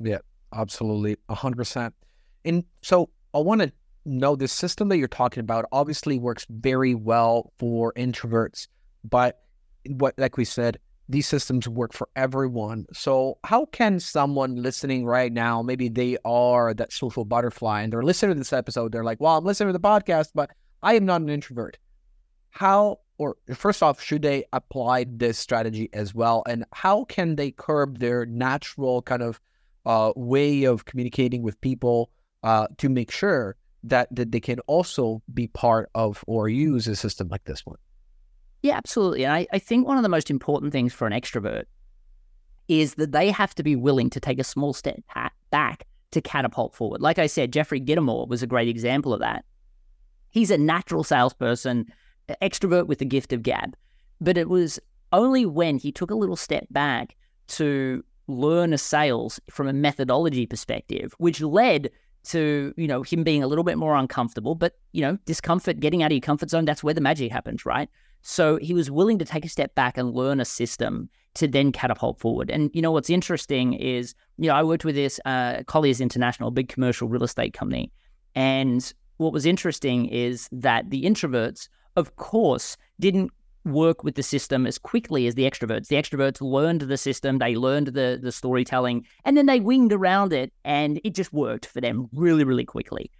Yeah, 0.00 0.18
absolutely. 0.52 1.16
A 1.28 1.36
hundred 1.36 1.58
percent. 1.58 1.94
And 2.44 2.64
so 2.82 3.08
I 3.32 3.38
want 3.38 3.60
to 3.60 3.70
know 4.04 4.34
the 4.34 4.48
system 4.48 4.88
that 4.88 4.98
you're 4.98 5.06
talking 5.06 5.40
about 5.40 5.64
obviously 5.70 6.18
works 6.18 6.44
very 6.50 6.96
well 6.96 7.52
for 7.60 7.92
introverts, 7.92 8.66
but 9.04 9.42
what 9.90 10.14
like 10.18 10.36
we 10.36 10.44
said, 10.44 10.80
these 11.08 11.28
systems 11.28 11.68
work 11.68 11.92
for 11.92 12.08
everyone. 12.16 12.86
So, 12.92 13.38
how 13.44 13.66
can 13.66 14.00
someone 14.00 14.56
listening 14.56 15.04
right 15.04 15.32
now, 15.32 15.62
maybe 15.62 15.88
they 15.88 16.16
are 16.24 16.72
that 16.74 16.92
social 16.92 17.24
butterfly 17.24 17.82
and 17.82 17.92
they're 17.92 18.02
listening 18.02 18.34
to 18.34 18.38
this 18.38 18.52
episode, 18.52 18.92
they're 18.92 19.04
like, 19.04 19.20
well, 19.20 19.36
I'm 19.36 19.44
listening 19.44 19.72
to 19.72 19.78
the 19.78 19.86
podcast, 19.86 20.30
but 20.34 20.50
I 20.82 20.94
am 20.94 21.04
not 21.04 21.20
an 21.20 21.28
introvert. 21.28 21.78
How, 22.50 23.00
or 23.18 23.36
first 23.54 23.82
off, 23.82 24.00
should 24.00 24.22
they 24.22 24.44
apply 24.52 25.06
this 25.08 25.38
strategy 25.38 25.90
as 25.92 26.14
well? 26.14 26.42
And 26.46 26.64
how 26.72 27.04
can 27.04 27.36
they 27.36 27.50
curb 27.50 27.98
their 27.98 28.24
natural 28.26 29.02
kind 29.02 29.22
of 29.22 29.40
uh, 29.84 30.12
way 30.16 30.64
of 30.64 30.84
communicating 30.84 31.42
with 31.42 31.60
people 31.60 32.10
uh, 32.42 32.68
to 32.78 32.88
make 32.88 33.10
sure 33.10 33.56
that, 33.82 34.08
that 34.14 34.32
they 34.32 34.40
can 34.40 34.60
also 34.60 35.22
be 35.32 35.48
part 35.48 35.90
of 35.94 36.24
or 36.26 36.48
use 36.48 36.86
a 36.88 36.96
system 36.96 37.28
like 37.28 37.44
this 37.44 37.66
one? 37.66 37.78
Yeah, 38.64 38.78
absolutely. 38.78 39.24
And 39.26 39.34
I, 39.34 39.46
I 39.52 39.58
think 39.58 39.86
one 39.86 39.98
of 39.98 40.02
the 40.02 40.08
most 40.08 40.30
important 40.30 40.72
things 40.72 40.94
for 40.94 41.06
an 41.06 41.12
extrovert 41.12 41.64
is 42.66 42.94
that 42.94 43.12
they 43.12 43.30
have 43.30 43.54
to 43.56 43.62
be 43.62 43.76
willing 43.76 44.08
to 44.08 44.18
take 44.18 44.38
a 44.38 44.44
small 44.44 44.72
step 44.72 45.00
back 45.50 45.86
to 46.12 46.22
catapult 46.22 46.74
forward. 46.74 47.02
Like 47.02 47.18
I 47.18 47.26
said, 47.26 47.52
Jeffrey 47.52 47.78
Gitomer 47.78 48.26
was 48.26 48.42
a 48.42 48.46
great 48.46 48.68
example 48.68 49.12
of 49.12 49.20
that. 49.20 49.44
He's 50.30 50.50
a 50.50 50.56
natural 50.56 51.04
salesperson, 51.04 51.92
extrovert 52.40 52.86
with 52.86 53.00
the 53.00 53.04
gift 53.04 53.34
of 53.34 53.42
gab. 53.42 53.76
But 54.18 54.38
it 54.38 54.48
was 54.48 54.80
only 55.12 55.44
when 55.44 55.76
he 55.76 55.92
took 55.92 56.10
a 56.10 56.14
little 56.14 56.34
step 56.34 56.66
back 56.70 57.16
to 57.48 58.02
learn 58.28 58.72
a 58.72 58.78
sales 58.78 59.38
from 59.50 59.68
a 59.68 59.74
methodology 59.74 60.46
perspective, 60.46 61.14
which 61.18 61.42
led 61.42 61.90
to, 62.28 62.72
you 62.78 62.86
know, 62.86 63.02
him 63.02 63.24
being 63.24 63.42
a 63.42 63.46
little 63.46 63.62
bit 63.62 63.76
more 63.76 63.94
uncomfortable, 63.94 64.54
but, 64.54 64.78
you 64.92 65.02
know, 65.02 65.18
discomfort, 65.26 65.80
getting 65.80 66.02
out 66.02 66.06
of 66.06 66.12
your 66.12 66.22
comfort 66.22 66.48
zone, 66.48 66.64
that's 66.64 66.82
where 66.82 66.94
the 66.94 67.02
magic 67.02 67.30
happens, 67.30 67.66
right? 67.66 67.90
So 68.24 68.56
he 68.56 68.72
was 68.72 68.90
willing 68.90 69.18
to 69.18 69.24
take 69.24 69.44
a 69.44 69.50
step 69.50 69.74
back 69.74 69.98
and 69.98 70.14
learn 70.14 70.40
a 70.40 70.46
system 70.46 71.10
to 71.34 71.46
then 71.46 71.72
catapult 71.72 72.18
forward. 72.18 72.50
And 72.50 72.70
you 72.72 72.80
know 72.80 72.90
what's 72.90 73.10
interesting 73.10 73.74
is, 73.74 74.14
you 74.38 74.48
know, 74.48 74.54
I 74.54 74.62
worked 74.62 74.84
with 74.84 74.94
this 74.94 75.20
uh, 75.26 75.62
Colliers 75.66 76.00
International, 76.00 76.50
big 76.50 76.68
commercial 76.68 77.06
real 77.06 77.22
estate 77.22 77.52
company, 77.52 77.92
and 78.34 78.92
what 79.18 79.32
was 79.32 79.44
interesting 79.44 80.06
is 80.06 80.48
that 80.50 80.90
the 80.90 81.04
introverts, 81.04 81.68
of 81.96 82.16
course, 82.16 82.76
didn't 82.98 83.30
work 83.66 84.04
with 84.04 84.14
the 84.14 84.22
system 84.22 84.66
as 84.66 84.78
quickly 84.78 85.26
as 85.26 85.34
the 85.34 85.44
extroverts. 85.44 85.88
The 85.88 85.96
extroverts 85.96 86.40
learned 86.40 86.82
the 86.82 86.96
system, 86.96 87.38
they 87.38 87.56
learned 87.56 87.88
the 87.88 88.18
the 88.20 88.32
storytelling, 88.32 89.04
and 89.26 89.36
then 89.36 89.46
they 89.46 89.60
winged 89.60 89.92
around 89.92 90.32
it, 90.32 90.50
and 90.64 90.98
it 91.04 91.14
just 91.14 91.32
worked 91.32 91.66
for 91.66 91.82
them 91.82 92.08
really, 92.14 92.44
really 92.44 92.64
quickly. 92.64 93.10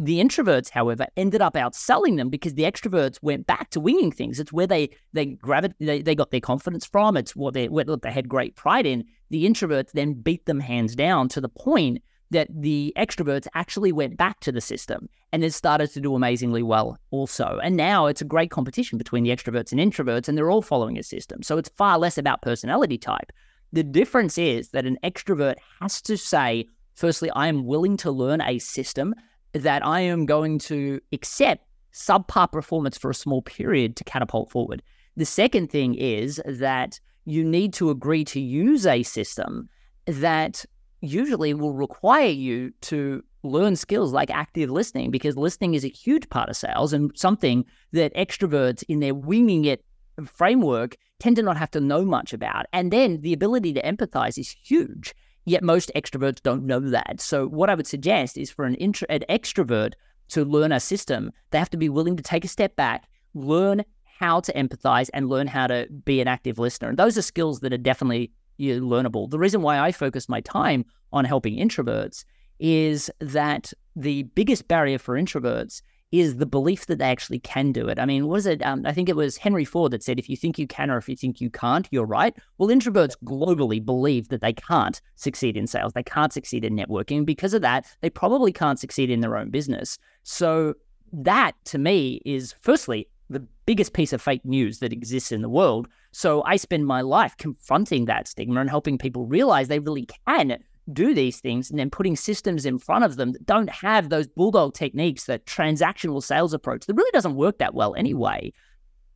The 0.00 0.20
introverts, 0.20 0.70
however, 0.70 1.08
ended 1.16 1.42
up 1.42 1.54
outselling 1.54 2.16
them 2.18 2.30
because 2.30 2.54
the 2.54 2.62
extroverts 2.62 3.18
went 3.20 3.48
back 3.48 3.70
to 3.70 3.80
winging 3.80 4.12
things. 4.12 4.38
It's 4.38 4.52
where 4.52 4.66
they 4.66 4.90
they 5.12 5.26
gravit- 5.26 5.74
they, 5.80 6.02
they 6.02 6.14
got 6.14 6.30
their 6.30 6.40
confidence 6.40 6.86
from. 6.86 7.16
It's 7.16 7.34
what 7.34 7.54
they 7.54 7.68
what 7.68 8.02
they 8.02 8.12
had 8.12 8.28
great 8.28 8.54
pride 8.54 8.86
in. 8.86 9.04
The 9.30 9.44
introverts 9.44 9.90
then 9.92 10.14
beat 10.14 10.46
them 10.46 10.60
hands 10.60 10.94
down 10.94 11.28
to 11.30 11.40
the 11.40 11.48
point 11.48 12.00
that 12.30 12.48
the 12.54 12.92
extroverts 12.96 13.48
actually 13.54 13.90
went 13.90 14.16
back 14.16 14.38
to 14.40 14.52
the 14.52 14.60
system 14.60 15.08
and 15.32 15.42
then 15.42 15.50
started 15.50 15.90
to 15.92 16.00
do 16.00 16.14
amazingly 16.14 16.62
well 16.62 16.96
also. 17.10 17.58
And 17.62 17.76
now 17.76 18.06
it's 18.06 18.20
a 18.20 18.26
great 18.26 18.50
competition 18.50 18.98
between 18.98 19.24
the 19.24 19.30
extroverts 19.30 19.72
and 19.72 19.80
introverts, 19.80 20.28
and 20.28 20.38
they're 20.38 20.50
all 20.50 20.62
following 20.62 20.98
a 20.98 21.02
system. 21.02 21.42
So 21.42 21.58
it's 21.58 21.70
far 21.70 21.98
less 21.98 22.18
about 22.18 22.42
personality 22.42 22.98
type. 22.98 23.32
The 23.72 23.82
difference 23.82 24.38
is 24.38 24.70
that 24.70 24.86
an 24.86 24.98
extrovert 25.02 25.56
has 25.80 26.00
to 26.02 26.16
say, 26.16 26.68
firstly, 26.94 27.30
I 27.30 27.48
am 27.48 27.66
willing 27.66 27.96
to 27.98 28.10
learn 28.10 28.40
a 28.40 28.58
system 28.58 29.14
that 29.52 29.84
I 29.84 30.00
am 30.00 30.26
going 30.26 30.58
to 30.60 31.00
accept 31.12 31.64
subpar 31.92 32.50
performance 32.50 32.98
for 32.98 33.10
a 33.10 33.14
small 33.14 33.42
period 33.42 33.96
to 33.96 34.04
catapult 34.04 34.50
forward. 34.50 34.82
The 35.16 35.24
second 35.24 35.70
thing 35.70 35.94
is 35.94 36.40
that 36.46 37.00
you 37.24 37.44
need 37.44 37.72
to 37.74 37.90
agree 37.90 38.24
to 38.24 38.40
use 38.40 38.86
a 38.86 39.02
system 39.02 39.68
that 40.06 40.64
usually 41.00 41.54
will 41.54 41.74
require 41.74 42.28
you 42.28 42.72
to 42.82 43.22
learn 43.42 43.76
skills 43.76 44.12
like 44.12 44.30
active 44.30 44.70
listening 44.70 45.10
because 45.10 45.36
listening 45.36 45.74
is 45.74 45.84
a 45.84 45.88
huge 45.88 46.28
part 46.28 46.48
of 46.48 46.56
sales 46.56 46.92
and 46.92 47.10
something 47.14 47.64
that 47.92 48.14
extroverts 48.14 48.82
in 48.88 49.00
their 49.00 49.14
winging 49.14 49.64
it 49.64 49.84
framework 50.26 50.96
tend 51.20 51.36
to 51.36 51.42
not 51.42 51.56
have 51.56 51.70
to 51.70 51.80
know 51.80 52.04
much 52.04 52.32
about. 52.32 52.66
And 52.72 52.92
then 52.92 53.20
the 53.20 53.32
ability 53.32 53.72
to 53.74 53.82
empathize 53.82 54.38
is 54.38 54.54
huge. 54.62 55.14
Yet 55.48 55.62
most 55.62 55.90
extroverts 55.96 56.42
don't 56.42 56.66
know 56.66 56.78
that. 56.78 57.22
So 57.22 57.46
what 57.46 57.70
I 57.70 57.74
would 57.74 57.86
suggest 57.86 58.36
is 58.36 58.50
for 58.50 58.66
an, 58.66 58.74
intro- 58.74 59.06
an 59.08 59.24
extrovert 59.30 59.94
to 60.28 60.44
learn 60.44 60.72
a 60.72 60.78
system, 60.78 61.32
they 61.50 61.58
have 61.58 61.70
to 61.70 61.78
be 61.78 61.88
willing 61.88 62.16
to 62.16 62.22
take 62.22 62.44
a 62.44 62.48
step 62.48 62.76
back, 62.76 63.08
learn 63.32 63.82
how 64.04 64.40
to 64.40 64.52
empathize, 64.52 65.08
and 65.14 65.30
learn 65.30 65.46
how 65.46 65.66
to 65.66 65.86
be 66.04 66.20
an 66.20 66.28
active 66.28 66.58
listener. 66.58 66.90
And 66.90 66.98
those 66.98 67.16
are 67.16 67.22
skills 67.22 67.60
that 67.60 67.72
are 67.72 67.78
definitely 67.78 68.30
you 68.58 68.78
know, 68.78 68.86
learnable. 68.86 69.30
The 69.30 69.38
reason 69.38 69.62
why 69.62 69.78
I 69.78 69.90
focus 69.90 70.28
my 70.28 70.42
time 70.42 70.84
on 71.14 71.24
helping 71.24 71.56
introverts 71.56 72.24
is 72.58 73.10
that 73.20 73.72
the 73.96 74.24
biggest 74.24 74.68
barrier 74.68 74.98
for 74.98 75.14
introverts 75.14 75.80
is 76.10 76.36
the 76.36 76.46
belief 76.46 76.86
that 76.86 76.98
they 76.98 77.04
actually 77.04 77.38
can 77.40 77.72
do 77.72 77.88
it. 77.88 77.98
I 77.98 78.06
mean, 78.06 78.28
was 78.28 78.46
it? 78.46 78.64
Um, 78.64 78.82
I 78.86 78.92
think 78.92 79.08
it 79.08 79.16
was 79.16 79.36
Henry 79.36 79.64
Ford 79.64 79.92
that 79.92 80.02
said, 80.02 80.18
if 80.18 80.28
you 80.28 80.36
think 80.36 80.58
you 80.58 80.66
can 80.66 80.90
or 80.90 80.96
if 80.96 81.08
you 81.08 81.16
think 81.16 81.40
you 81.40 81.50
can't, 81.50 81.86
you're 81.90 82.06
right. 82.06 82.34
Well, 82.56 82.70
introverts 82.70 83.14
globally 83.24 83.84
believe 83.84 84.28
that 84.28 84.40
they 84.40 84.54
can't 84.54 85.00
succeed 85.16 85.56
in 85.56 85.66
sales. 85.66 85.92
They 85.92 86.02
can't 86.02 86.32
succeed 86.32 86.64
in 86.64 86.76
networking. 86.76 87.26
Because 87.26 87.52
of 87.52 87.62
that, 87.62 87.86
they 88.00 88.10
probably 88.10 88.52
can't 88.52 88.80
succeed 88.80 89.10
in 89.10 89.20
their 89.20 89.36
own 89.36 89.50
business. 89.50 89.98
So, 90.22 90.74
that 91.10 91.52
to 91.64 91.78
me 91.78 92.20
is 92.26 92.54
firstly 92.60 93.08
the 93.30 93.40
biggest 93.64 93.94
piece 93.94 94.12
of 94.12 94.20
fake 94.20 94.44
news 94.44 94.78
that 94.80 94.92
exists 94.92 95.32
in 95.32 95.40
the 95.42 95.48
world. 95.48 95.88
So, 96.12 96.42
I 96.44 96.56
spend 96.56 96.86
my 96.86 97.02
life 97.02 97.36
confronting 97.36 98.06
that 98.06 98.28
stigma 98.28 98.60
and 98.60 98.70
helping 98.70 98.96
people 98.96 99.26
realize 99.26 99.68
they 99.68 99.78
really 99.78 100.06
can 100.26 100.58
do 100.92 101.14
these 101.14 101.40
things 101.40 101.70
and 101.70 101.78
then 101.78 101.90
putting 101.90 102.16
systems 102.16 102.64
in 102.64 102.78
front 102.78 103.04
of 103.04 103.16
them 103.16 103.32
that 103.32 103.46
don't 103.46 103.70
have 103.70 104.08
those 104.08 104.26
bulldog 104.26 104.74
techniques, 104.74 105.24
that 105.24 105.46
transactional 105.46 106.22
sales 106.22 106.54
approach 106.54 106.86
that 106.86 106.94
really 106.94 107.10
doesn't 107.12 107.36
work 107.36 107.58
that 107.58 107.74
well 107.74 107.94
anyway, 107.94 108.52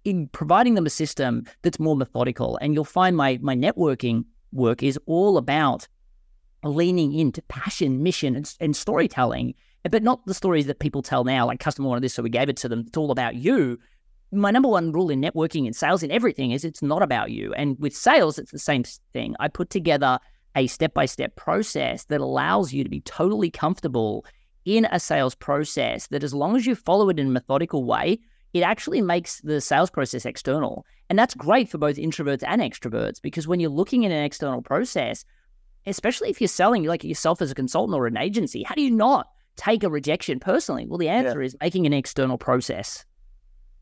in 0.05 0.29
providing 0.29 0.75
them 0.75 0.87
a 0.87 0.91
system 0.91 1.45
that's 1.63 1.79
more 1.79 1.97
methodical. 1.97 2.59
And 2.61 2.75
you'll 2.75 2.85
find 2.85 3.17
my 3.17 3.39
my 3.43 3.55
networking 3.55 4.25
work 4.53 4.83
is 4.83 4.99
all 5.07 5.39
about 5.39 5.89
leaning 6.65 7.15
into 7.15 7.43
passion, 7.43 8.03
mission, 8.03 8.37
and, 8.37 8.55
and 8.61 8.77
storytelling, 8.77 9.55
but 9.91 10.03
not 10.03 10.25
the 10.27 10.35
stories 10.35 10.67
that 10.67 10.79
people 10.79 11.03
tell 11.03 11.25
now, 11.25 11.47
like 11.47 11.61
customer 11.61 11.89
wanted 11.89 12.03
this, 12.03 12.15
so 12.15 12.23
we 12.23 12.31
gave 12.31 12.49
it 12.49 12.57
to 12.59 12.69
them. 12.69 12.85
It's 12.87 12.97
all 12.97 13.11
about 13.11 13.35
you. 13.35 13.79
My 14.31 14.51
number 14.51 14.69
one 14.69 14.93
rule 14.93 15.11
in 15.11 15.21
networking 15.21 15.67
and 15.67 15.77
sales 15.77 16.03
and 16.03 16.11
everything 16.11 16.53
is 16.53 16.65
it's 16.65 16.83
not 16.83 17.03
about 17.03 17.31
you. 17.31 17.53
And 17.55 17.79
with 17.79 17.95
sales, 17.95 18.39
it's 18.39 18.53
the 18.53 18.59
same 18.59 18.85
thing. 19.13 19.35
I 19.41 19.49
put 19.49 19.69
together 19.69 20.19
a 20.57 20.67
step 20.67 20.95
by 20.95 21.07
step 21.07 21.37
process 21.37 22.05
that 22.05 22.21
allows 22.21 22.73
you 22.73 22.85
to 22.85 22.91
be 22.91 23.01
totally 23.01 23.51
comfortable 23.51 24.25
in 24.65 24.87
a 24.91 25.01
sales 25.01 25.35
process 25.35 26.07
that, 26.09 26.23
as 26.23 26.35
long 26.35 26.57
as 26.57 26.67
you 26.67 26.75
follow 26.75 27.09
it 27.09 27.19
in 27.19 27.29
a 27.29 27.31
methodical 27.31 27.85
way, 27.85 28.21
it 28.53 28.61
actually 28.61 29.01
makes 29.01 29.41
the 29.41 29.61
sales 29.61 29.91
process 29.91 30.27
external. 30.27 30.87
And 31.09 31.19
that's 31.19 31.35
great 31.35 31.69
for 31.69 31.79
both 31.79 31.97
introverts 31.97 32.45
and 32.47 32.61
extroverts 32.61 33.21
because 33.21 33.49
when 33.49 33.61
you're 33.61 33.71
looking 33.71 34.05
at 34.05 34.13
an 34.13 34.25
external 34.25 34.63
process, 34.63 35.25
especially 35.87 36.31
if 36.31 36.41
you're 36.41 36.49
selling 36.49 36.85
like 36.85 37.03
yourself 37.03 37.43
as 37.43 37.51
a 37.51 37.55
consultant 37.55 37.97
or 37.97 38.07
an 38.07 38.17
agency, 38.17 38.63
how 38.63 38.75
do 38.75 38.83
you 38.83 38.91
not 38.91 39.29
take 39.57 39.83
a 39.83 39.91
rejection 39.91 40.39
personally? 40.39 40.87
Well, 40.87 40.99
the 40.99 41.09
answer 41.09 41.41
yeah. 41.41 41.47
is 41.47 41.57
making 41.61 41.87
an 41.87 41.93
external 41.93 42.39
process. 42.39 43.05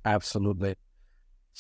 Absolutely. 0.05 0.77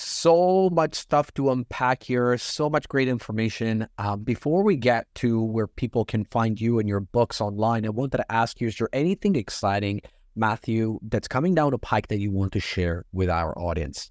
So 0.02 0.70
much 0.70 0.94
stuff 0.94 1.32
to 1.34 1.50
unpack 1.50 2.02
here, 2.02 2.38
so 2.38 2.70
much 2.70 2.88
great 2.88 3.06
information. 3.06 3.86
Um, 3.98 4.22
before 4.22 4.62
we 4.62 4.76
get 4.76 5.06
to 5.16 5.42
where 5.42 5.66
people 5.66 6.06
can 6.06 6.24
find 6.24 6.58
you 6.58 6.78
and 6.78 6.88
your 6.88 7.00
books 7.00 7.38
online, 7.38 7.84
I 7.84 7.90
wanted 7.90 8.16
to 8.16 8.32
ask 8.32 8.62
you 8.62 8.68
is 8.68 8.78
there 8.78 8.88
anything 8.94 9.36
exciting, 9.36 10.00
Matthew, 10.34 11.00
that's 11.02 11.28
coming 11.28 11.54
down 11.54 11.72
the 11.72 11.78
pike 11.78 12.08
that 12.08 12.18
you 12.18 12.30
want 12.32 12.52
to 12.54 12.60
share 12.60 13.04
with 13.12 13.28
our 13.28 13.56
audience? 13.58 14.10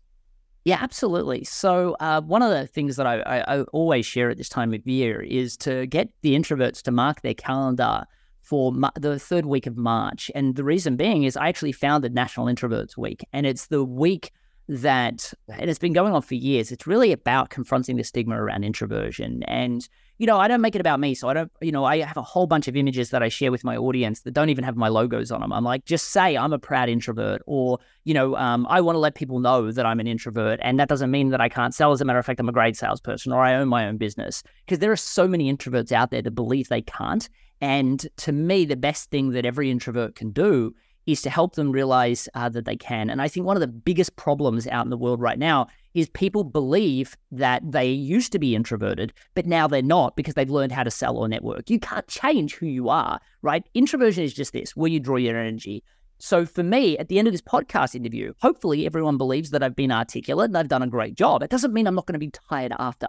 Yeah, 0.63 0.77
absolutely. 0.79 1.43
So, 1.43 1.95
uh, 1.99 2.21
one 2.21 2.43
of 2.43 2.51
the 2.51 2.67
things 2.67 2.95
that 2.97 3.07
I, 3.07 3.21
I, 3.21 3.55
I, 3.55 3.61
always 3.73 4.05
share 4.05 4.29
at 4.29 4.37
this 4.37 4.49
time 4.49 4.73
of 4.75 4.85
year 4.85 5.21
is 5.21 5.57
to 5.57 5.87
get 5.87 6.09
the 6.21 6.35
introverts 6.35 6.83
to 6.83 6.91
mark 6.91 7.23
their 7.23 7.33
calendar 7.33 8.03
for 8.43 8.71
the 8.95 9.17
third 9.17 9.47
week 9.47 9.65
of 9.65 9.75
March. 9.75 10.29
And 10.35 10.55
the 10.55 10.63
reason 10.63 10.97
being 10.97 11.23
is 11.23 11.35
I 11.35 11.47
actually 11.47 11.71
founded 11.71 12.13
National 12.13 12.45
Introverts 12.45 12.95
Week, 12.95 13.25
and 13.33 13.47
it's 13.47 13.67
the 13.67 13.83
week 13.83 14.31
that, 14.69 15.33
and 15.49 15.69
it's 15.69 15.79
been 15.79 15.93
going 15.93 16.13
on 16.13 16.21
for 16.21 16.35
years. 16.35 16.71
It's 16.71 16.87
really 16.87 17.11
about 17.11 17.49
confronting 17.49 17.97
the 17.97 18.03
stigma 18.03 18.41
around 18.41 18.63
introversion 18.63 19.43
and 19.43 19.87
you 20.19 20.27
know, 20.27 20.37
I 20.37 20.49
don't 20.49 20.59
make 20.59 20.75
it 20.75 20.81
about 20.81 20.99
me. 20.99 21.15
So 21.15 21.29
I 21.29 21.33
don't, 21.33 21.51
you 21.61 21.71
know, 21.71 21.85
I 21.85 21.99
have 22.01 22.17
a 22.17 22.21
whole 22.21 22.45
bunch 22.45 22.67
of 22.67 22.75
images 22.75 23.09
that 23.11 23.23
I 23.23 23.29
share 23.29 23.51
with 23.51 23.63
my 23.63 23.77
audience 23.77 24.21
that 24.21 24.31
don't 24.31 24.49
even 24.49 24.65
have 24.65 24.75
my 24.75 24.89
logos 24.89 25.31
on 25.31 25.39
them. 25.39 25.53
I'm 25.53 25.63
like, 25.63 25.85
just 25.85 26.09
say 26.09 26.35
I'm 26.37 26.51
a 26.51 26.59
proud 26.59 26.89
introvert, 26.89 27.41
or, 27.45 27.79
you 28.03 28.13
know, 28.13 28.35
um, 28.35 28.67
I 28.69 28.81
want 28.81 28.95
to 28.95 28.99
let 28.99 29.15
people 29.15 29.39
know 29.39 29.71
that 29.71 29.85
I'm 29.85 30.01
an 30.01 30.07
introvert. 30.07 30.59
And 30.61 30.77
that 30.77 30.89
doesn't 30.89 31.09
mean 31.09 31.29
that 31.29 31.39
I 31.39 31.47
can't 31.47 31.73
sell. 31.73 31.93
As 31.93 32.01
a 32.01 32.05
matter 32.05 32.19
of 32.19 32.25
fact, 32.25 32.41
I'm 32.41 32.49
a 32.49 32.51
great 32.51 32.75
salesperson 32.75 33.31
or 33.31 33.41
I 33.41 33.55
own 33.55 33.69
my 33.69 33.87
own 33.87 33.95
business 33.95 34.43
because 34.65 34.79
there 34.79 34.91
are 34.91 34.97
so 34.97 35.25
many 35.25 35.51
introverts 35.51 35.93
out 35.93 36.11
there 36.11 36.21
that 36.21 36.31
believe 36.31 36.67
they 36.67 36.81
can't. 36.81 37.29
And 37.61 38.05
to 38.17 38.33
me, 38.33 38.65
the 38.65 38.75
best 38.75 39.11
thing 39.11 39.31
that 39.31 39.45
every 39.45 39.71
introvert 39.71 40.15
can 40.15 40.31
do 40.31 40.73
is 41.11 41.21
to 41.23 41.29
help 41.29 41.55
them 41.55 41.71
realize 41.71 42.29
uh, 42.35 42.49
that 42.49 42.65
they 42.65 42.75
can. 42.75 43.09
And 43.09 43.21
I 43.21 43.27
think 43.27 43.45
one 43.45 43.55
of 43.55 43.61
the 43.61 43.67
biggest 43.67 44.15
problems 44.15 44.67
out 44.67 44.85
in 44.85 44.89
the 44.89 44.97
world 44.97 45.19
right 45.19 45.39
now 45.39 45.67
is 45.93 46.09
people 46.09 46.43
believe 46.43 47.17
that 47.31 47.61
they 47.71 47.89
used 47.89 48.31
to 48.31 48.39
be 48.39 48.55
introverted, 48.55 49.13
but 49.33 49.45
now 49.45 49.67
they're 49.67 49.81
not 49.81 50.15
because 50.15 50.35
they've 50.35 50.49
learned 50.49 50.71
how 50.71 50.83
to 50.83 50.91
sell 50.91 51.17
or 51.17 51.27
network. 51.27 51.69
You 51.69 51.79
can't 51.79 52.07
change 52.07 52.55
who 52.55 52.67
you 52.67 52.89
are, 52.89 53.19
right? 53.41 53.67
Introversion 53.73 54.23
is 54.23 54.33
just 54.33 54.53
this 54.53 54.75
where 54.75 54.91
you 54.91 54.99
draw 54.99 55.15
your 55.15 55.37
energy. 55.37 55.83
So 56.19 56.45
for 56.45 56.63
me, 56.63 56.97
at 56.97 57.07
the 57.07 57.17
end 57.17 57.27
of 57.27 57.33
this 57.33 57.41
podcast 57.41 57.95
interview, 57.95 58.33
hopefully 58.41 58.85
everyone 58.85 59.17
believes 59.17 59.51
that 59.51 59.63
I've 59.63 59.75
been 59.75 59.91
articulate 59.91 60.49
and 60.49 60.57
I've 60.57 60.67
done 60.67 60.83
a 60.83 60.87
great 60.87 61.15
job. 61.15 61.41
It 61.41 61.49
doesn't 61.49 61.73
mean 61.73 61.87
I'm 61.87 61.95
not 61.95 62.05
going 62.05 62.13
to 62.13 62.19
be 62.19 62.31
tired 62.49 62.73
after. 62.77 63.07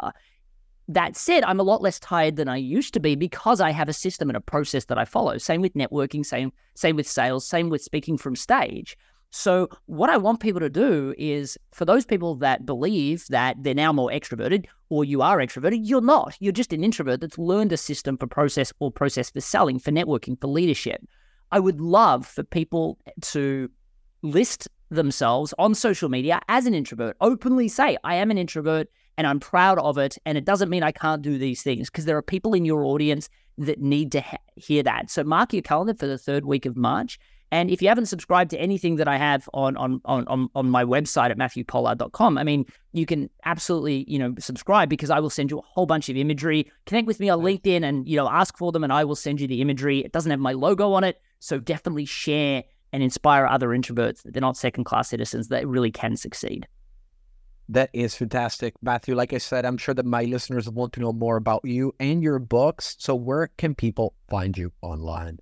That 0.90 1.16
said, 1.16 1.44
I'm 1.44 1.61
a 1.61 1.62
lot 1.62 1.83
less 1.83 2.00
tired 2.00 2.35
than 2.35 2.48
I 2.48 2.57
used 2.57 2.94
to 2.94 3.00
be 3.00 3.14
because 3.14 3.61
I 3.61 3.70
have 3.70 3.88
a 3.88 3.92
system 3.92 4.29
and 4.29 4.37
a 4.37 4.40
process 4.40 4.87
that 4.87 4.98
I 4.98 5.05
follow. 5.05 5.38
Same 5.38 5.61
with 5.61 5.74
networking, 5.74 6.26
same 6.26 6.53
same 6.74 6.96
with 6.96 7.07
sales, 7.07 7.46
same 7.46 7.70
with 7.70 7.81
speaking 7.81 8.18
from 8.18 8.35
stage. 8.35 8.96
So, 9.31 9.68
what 9.87 10.11
I 10.11 10.16
want 10.16 10.40
people 10.40 10.59
to 10.59 10.68
do 10.68 11.14
is 11.16 11.57
for 11.70 11.85
those 11.85 12.05
people 12.05 12.35
that 12.37 12.66
believe 12.66 13.24
that 13.29 13.57
they're 13.62 13.72
now 13.72 13.92
more 13.92 14.11
extroverted 14.11 14.66
or 14.88 15.05
you 15.05 15.22
are 15.22 15.38
extroverted, 15.38 15.83
you're 15.83 16.00
not. 16.00 16.37
You're 16.40 16.53
just 16.53 16.72
an 16.72 16.83
introvert 16.83 17.20
that's 17.20 17.38
learned 17.38 17.72
a 17.72 17.76
system 17.76 18.18
for 18.18 18.26
process 18.26 18.72
or 18.81 18.90
process 18.90 19.31
for 19.31 19.40
selling, 19.40 19.79
for 19.79 19.92
networking, 19.92 20.40
for 20.40 20.48
leadership. 20.48 21.07
I 21.53 21.61
would 21.61 21.81
love 21.81 22.26
for 22.26 22.42
people 22.42 22.98
to 23.20 23.70
list 24.22 24.66
themselves 24.90 25.55
on 25.57 25.76
social 25.76 26.09
media 26.09 26.40
as 26.48 26.66
an 26.66 26.74
introvert, 26.74 27.16
openly 27.20 27.68
say, 27.68 27.96
I 28.03 28.16
am 28.16 28.33
an 28.33 28.38
introvert 28.38 28.88
and 29.20 29.26
I'm 29.26 29.38
proud 29.38 29.78
of 29.78 29.98
it. 29.98 30.16
And 30.24 30.38
it 30.38 30.46
doesn't 30.46 30.70
mean 30.70 30.83
I 30.83 30.92
can't 30.92 31.20
do 31.20 31.37
these 31.37 31.62
things 31.62 31.90
because 31.90 32.06
there 32.06 32.16
are 32.16 32.22
people 32.22 32.54
in 32.54 32.64
your 32.64 32.85
audience 32.85 33.28
that 33.59 33.78
need 33.78 34.11
to 34.12 34.22
ha- 34.22 34.38
hear 34.56 34.83
that. 34.83 35.11
So, 35.11 35.22
mark 35.22 35.52
your 35.52 35.61
calendar 35.61 35.92
for 35.92 36.06
the 36.06 36.16
third 36.16 36.46
week 36.46 36.64
of 36.64 36.74
March 36.74 37.18
and 37.52 37.70
if 37.70 37.83
you 37.83 37.88
haven't 37.88 38.06
subscribed 38.06 38.50
to 38.52 38.59
anything 38.59 38.96
that 38.96 39.09
I 39.09 39.16
have 39.16 39.48
on 39.52 39.76
on 39.76 40.00
on 40.04 40.48
on 40.54 40.70
my 40.70 40.85
website 40.85 41.30
at 41.30 41.38
matthewpollard.com, 41.38 42.38
I 42.38 42.44
mean, 42.44 42.64
you 42.92 43.06
can 43.06 43.28
absolutely, 43.44 44.04
you 44.06 44.18
know, 44.18 44.35
subscribe 44.38 44.88
because 44.88 45.11
I 45.11 45.18
will 45.18 45.30
send 45.30 45.50
you 45.50 45.59
a 45.59 45.62
whole 45.62 45.87
bunch 45.87 46.09
of 46.09 46.16
imagery. 46.16 46.70
Connect 46.87 47.06
with 47.06 47.18
me 47.18 47.28
on 47.28 47.40
LinkedIn 47.40 47.83
and, 47.83 48.09
you 48.09 48.16
know, 48.16 48.28
ask 48.28 48.56
for 48.56 48.70
them 48.70 48.85
and 48.85 48.92
I 48.92 49.04
will 49.04 49.16
send 49.16 49.40
you 49.40 49.48
the 49.48 49.61
imagery. 49.61 49.98
It 49.98 50.12
doesn't 50.12 50.30
have 50.30 50.40
my 50.40 50.52
logo 50.52 50.92
on 50.92 51.02
it, 51.02 51.20
so 51.40 51.59
definitely 51.59 52.04
share 52.04 52.62
and 52.92 53.02
inspire 53.02 53.46
other 53.46 53.68
introverts 53.68 54.22
that 54.22 54.33
they're 54.33 54.40
not 54.40 54.56
second 54.56 54.85
class 54.85 55.09
citizens 55.09 55.48
that 55.48 55.66
really 55.66 55.90
can 55.90 56.16
succeed. 56.16 56.66
That 57.70 57.90
is 57.92 58.16
fantastic, 58.16 58.74
Matthew. 58.83 59.14
Like 59.14 59.33
I 59.33 59.38
said, 59.38 59.64
I'm 59.64 59.76
sure 59.76 59.94
that 59.94 60.04
my 60.04 60.24
listeners 60.24 60.68
want 60.68 60.92
to 60.94 61.00
know 61.00 61.12
more 61.12 61.37
about 61.37 61.64
you 61.64 61.94
and 62.00 62.20
your 62.20 62.40
books. 62.40 62.96
So, 62.98 63.14
where 63.14 63.48
can 63.59 63.76
people 63.76 64.14
find 64.28 64.59
you 64.59 64.72
online? 64.83 65.38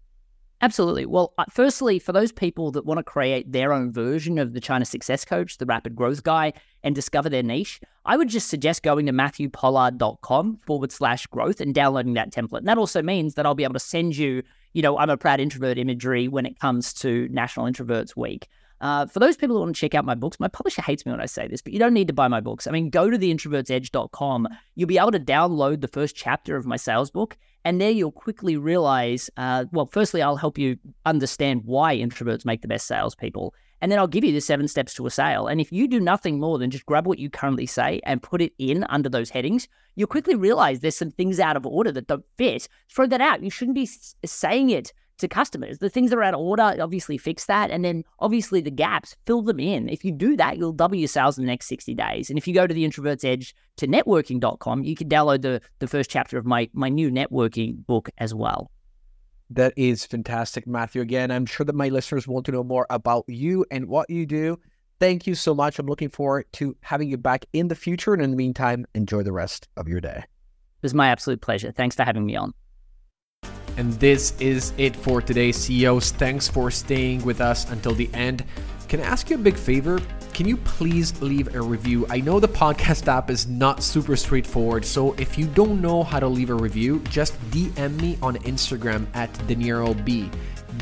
Absolutely. 0.60 1.06
Well, 1.06 1.32
uh, 1.38 1.46
firstly, 1.48 1.98
for 1.98 2.12
those 2.12 2.30
people 2.30 2.70
that 2.72 2.84
want 2.84 2.98
to 2.98 3.02
create 3.02 3.50
their 3.50 3.72
own 3.72 3.92
version 3.92 4.36
of 4.36 4.52
the 4.52 4.60
China 4.60 4.84
Success 4.84 5.24
Coach, 5.24 5.56
the 5.56 5.64
Rapid 5.64 5.96
Growth 5.96 6.22
Guy, 6.22 6.52
and 6.82 6.94
discover 6.94 7.30
their 7.30 7.42
niche, 7.42 7.80
I 8.04 8.18
would 8.18 8.28
just 8.28 8.48
suggest 8.50 8.82
going 8.82 9.06
to 9.06 9.12
matthewpollard.com 9.12 10.58
forward 10.66 10.92
slash 10.92 11.26
growth 11.28 11.62
and 11.62 11.74
downloading 11.74 12.12
that 12.14 12.30
template. 12.30 12.58
And 12.58 12.68
that 12.68 12.76
also 12.76 13.00
means 13.00 13.34
that 13.34 13.46
I'll 13.46 13.54
be 13.54 13.64
able 13.64 13.72
to 13.74 13.80
send 13.80 14.18
you, 14.18 14.42
you 14.74 14.82
know, 14.82 14.98
I'm 14.98 15.08
a 15.08 15.16
proud 15.16 15.40
introvert 15.40 15.78
imagery 15.78 16.28
when 16.28 16.44
it 16.44 16.60
comes 16.60 16.92
to 16.94 17.26
National 17.30 17.64
Introverts 17.64 18.16
Week. 18.16 18.48
Uh, 18.80 19.06
for 19.06 19.18
those 19.18 19.36
people 19.36 19.56
who 19.56 19.60
want 19.60 19.74
to 19.74 19.80
check 19.80 19.94
out 19.94 20.04
my 20.04 20.14
books, 20.14 20.38
my 20.38 20.48
publisher 20.48 20.82
hates 20.82 21.04
me 21.04 21.12
when 21.12 21.20
I 21.20 21.26
say 21.26 21.48
this, 21.48 21.60
but 21.60 21.72
you 21.72 21.78
don't 21.78 21.94
need 21.94 22.06
to 22.08 22.12
buy 22.12 22.28
my 22.28 22.40
books. 22.40 22.66
I 22.66 22.70
mean, 22.70 22.90
go 22.90 23.10
to 23.10 23.18
theintrovertsedge.com. 23.18 24.48
You'll 24.76 24.88
be 24.88 24.98
able 24.98 25.12
to 25.12 25.20
download 25.20 25.80
the 25.80 25.88
first 25.88 26.14
chapter 26.14 26.56
of 26.56 26.66
my 26.66 26.76
sales 26.76 27.10
book, 27.10 27.36
and 27.64 27.80
there 27.80 27.90
you'll 27.90 28.12
quickly 28.12 28.56
realize 28.56 29.30
uh, 29.36 29.64
well, 29.72 29.86
firstly, 29.86 30.22
I'll 30.22 30.36
help 30.36 30.58
you 30.58 30.78
understand 31.06 31.62
why 31.64 31.96
introverts 31.96 32.44
make 32.44 32.62
the 32.62 32.68
best 32.68 32.86
salespeople. 32.86 33.54
And 33.80 33.92
then 33.92 33.98
I'll 33.98 34.08
give 34.08 34.24
you 34.24 34.32
the 34.32 34.40
seven 34.40 34.66
steps 34.66 34.94
to 34.94 35.06
a 35.06 35.10
sale. 35.10 35.46
And 35.46 35.60
if 35.60 35.70
you 35.70 35.86
do 35.86 36.00
nothing 36.00 36.40
more 36.40 36.58
than 36.58 36.70
just 36.70 36.86
grab 36.86 37.06
what 37.06 37.20
you 37.20 37.30
currently 37.30 37.66
say 37.66 38.00
and 38.04 38.22
put 38.22 38.42
it 38.42 38.52
in 38.58 38.84
under 38.84 39.08
those 39.08 39.30
headings, 39.30 39.68
you'll 39.94 40.08
quickly 40.08 40.34
realize 40.34 40.80
there's 40.80 40.96
some 40.96 41.12
things 41.12 41.38
out 41.38 41.56
of 41.56 41.64
order 41.64 41.92
that 41.92 42.08
don't 42.08 42.24
fit. 42.36 42.68
Throw 42.88 43.06
that 43.06 43.20
out. 43.20 43.42
You 43.42 43.50
shouldn't 43.50 43.76
be 43.76 43.88
saying 44.24 44.70
it 44.70 44.92
to 45.18 45.28
customers. 45.28 45.78
The 45.78 45.90
things 45.90 46.10
that 46.10 46.18
are 46.18 46.22
out 46.22 46.34
of 46.34 46.40
order, 46.40 46.76
obviously 46.80 47.18
fix 47.18 47.46
that. 47.46 47.70
And 47.70 47.84
then 47.84 48.04
obviously 48.20 48.60
the 48.60 48.70
gaps, 48.70 49.16
fill 49.26 49.42
them 49.42 49.60
in. 49.60 49.88
If 49.88 50.04
you 50.04 50.12
do 50.12 50.36
that, 50.36 50.58
you'll 50.58 50.72
double 50.72 50.96
your 50.96 51.08
sales 51.08 51.38
in 51.38 51.44
the 51.44 51.50
next 51.50 51.66
60 51.66 51.94
days. 51.94 52.30
And 52.30 52.38
if 52.38 52.48
you 52.48 52.54
go 52.54 52.66
to 52.66 52.74
the 52.74 52.84
introvert's 52.84 53.24
edge 53.24 53.54
to 53.76 53.86
networking.com, 53.86 54.84
you 54.84 54.96
can 54.96 55.08
download 55.08 55.42
the, 55.42 55.60
the 55.78 55.86
first 55.86 56.10
chapter 56.10 56.38
of 56.38 56.46
my, 56.46 56.68
my 56.72 56.88
new 56.88 57.10
networking 57.10 57.84
book 57.86 58.10
as 58.18 58.34
well. 58.34 58.70
That 59.50 59.72
is 59.76 60.04
fantastic, 60.04 60.66
Matthew. 60.66 61.00
Again, 61.00 61.30
I'm 61.30 61.46
sure 61.46 61.64
that 61.64 61.74
my 61.74 61.88
listeners 61.88 62.28
want 62.28 62.44
to 62.46 62.52
know 62.52 62.64
more 62.64 62.86
about 62.90 63.24
you 63.28 63.64
and 63.70 63.86
what 63.86 64.10
you 64.10 64.26
do. 64.26 64.58
Thank 65.00 65.26
you 65.26 65.34
so 65.34 65.54
much. 65.54 65.78
I'm 65.78 65.86
looking 65.86 66.10
forward 66.10 66.46
to 66.54 66.76
having 66.82 67.08
you 67.08 67.16
back 67.16 67.46
in 67.52 67.68
the 67.68 67.74
future. 67.74 68.12
And 68.12 68.22
in 68.22 68.30
the 68.30 68.36
meantime, 68.36 68.84
enjoy 68.94 69.22
the 69.22 69.32
rest 69.32 69.68
of 69.76 69.88
your 69.88 70.00
day. 70.00 70.18
It 70.18 70.82
was 70.82 70.94
my 70.94 71.08
absolute 71.08 71.40
pleasure. 71.40 71.72
Thanks 71.72 71.96
for 71.96 72.02
having 72.02 72.26
me 72.26 72.36
on. 72.36 72.52
And 73.78 73.92
this 73.94 74.34
is 74.40 74.72
it 74.76 74.96
for 74.96 75.22
today, 75.22 75.52
CEOs. 75.52 76.10
Thanks 76.10 76.48
for 76.48 76.68
staying 76.68 77.24
with 77.24 77.40
us 77.40 77.70
until 77.70 77.94
the 77.94 78.10
end. 78.12 78.44
Can 78.88 78.98
I 78.98 79.04
ask 79.04 79.30
you 79.30 79.36
a 79.36 79.38
big 79.38 79.56
favor? 79.56 80.00
Can 80.34 80.48
you 80.48 80.56
please 80.56 81.20
leave 81.22 81.54
a 81.54 81.62
review? 81.62 82.04
I 82.10 82.18
know 82.20 82.40
the 82.40 82.48
podcast 82.48 83.06
app 83.06 83.30
is 83.30 83.46
not 83.46 83.84
super 83.84 84.16
straightforward, 84.16 84.84
so 84.84 85.12
if 85.12 85.38
you 85.38 85.46
don't 85.46 85.80
know 85.80 86.02
how 86.02 86.18
to 86.18 86.26
leave 86.26 86.50
a 86.50 86.54
review, 86.54 86.98
just 87.08 87.40
DM 87.52 88.00
me 88.00 88.18
on 88.20 88.36
Instagram 88.38 89.06
at 89.14 89.32
DenieroB. 89.46 90.28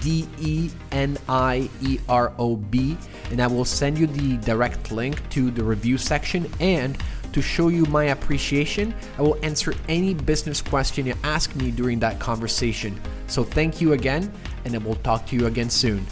D 0.03 0.27
E 0.41 0.71
N 0.93 1.17
I 1.29 1.71
E 1.83 1.99
R 2.09 2.33
O 2.39 2.57
B, 2.57 2.97
and 3.31 3.41
I 3.41 3.47
will 3.47 3.65
send 3.65 3.99
you 3.99 4.07
the 4.07 4.37
direct 4.39 4.93
link 4.93 5.27
to 5.31 5.51
the 5.51 5.63
review 5.63 5.97
section 5.97 6.51
and 6.61 6.99
to 7.37 7.43
show 7.43 7.69
you 7.69 7.85
my 7.93 8.05
appreciation, 8.05 8.95
I 9.19 9.21
will 9.21 9.37
answer 9.43 9.75
any 9.91 10.15
business 10.15 10.63
question 10.63 11.07
you 11.07 11.15
ask 11.23 11.55
me 11.55 11.71
during 11.71 11.99
that 11.99 12.19
conversation. 12.19 12.99
So 13.27 13.45
thank 13.45 13.79
you 13.79 13.93
again, 13.93 14.33
and 14.65 14.75
I 14.75 14.79
will 14.79 14.95
talk 14.95 15.27
to 15.27 15.37
you 15.37 15.45
again 15.45 15.69
soon. 15.69 16.07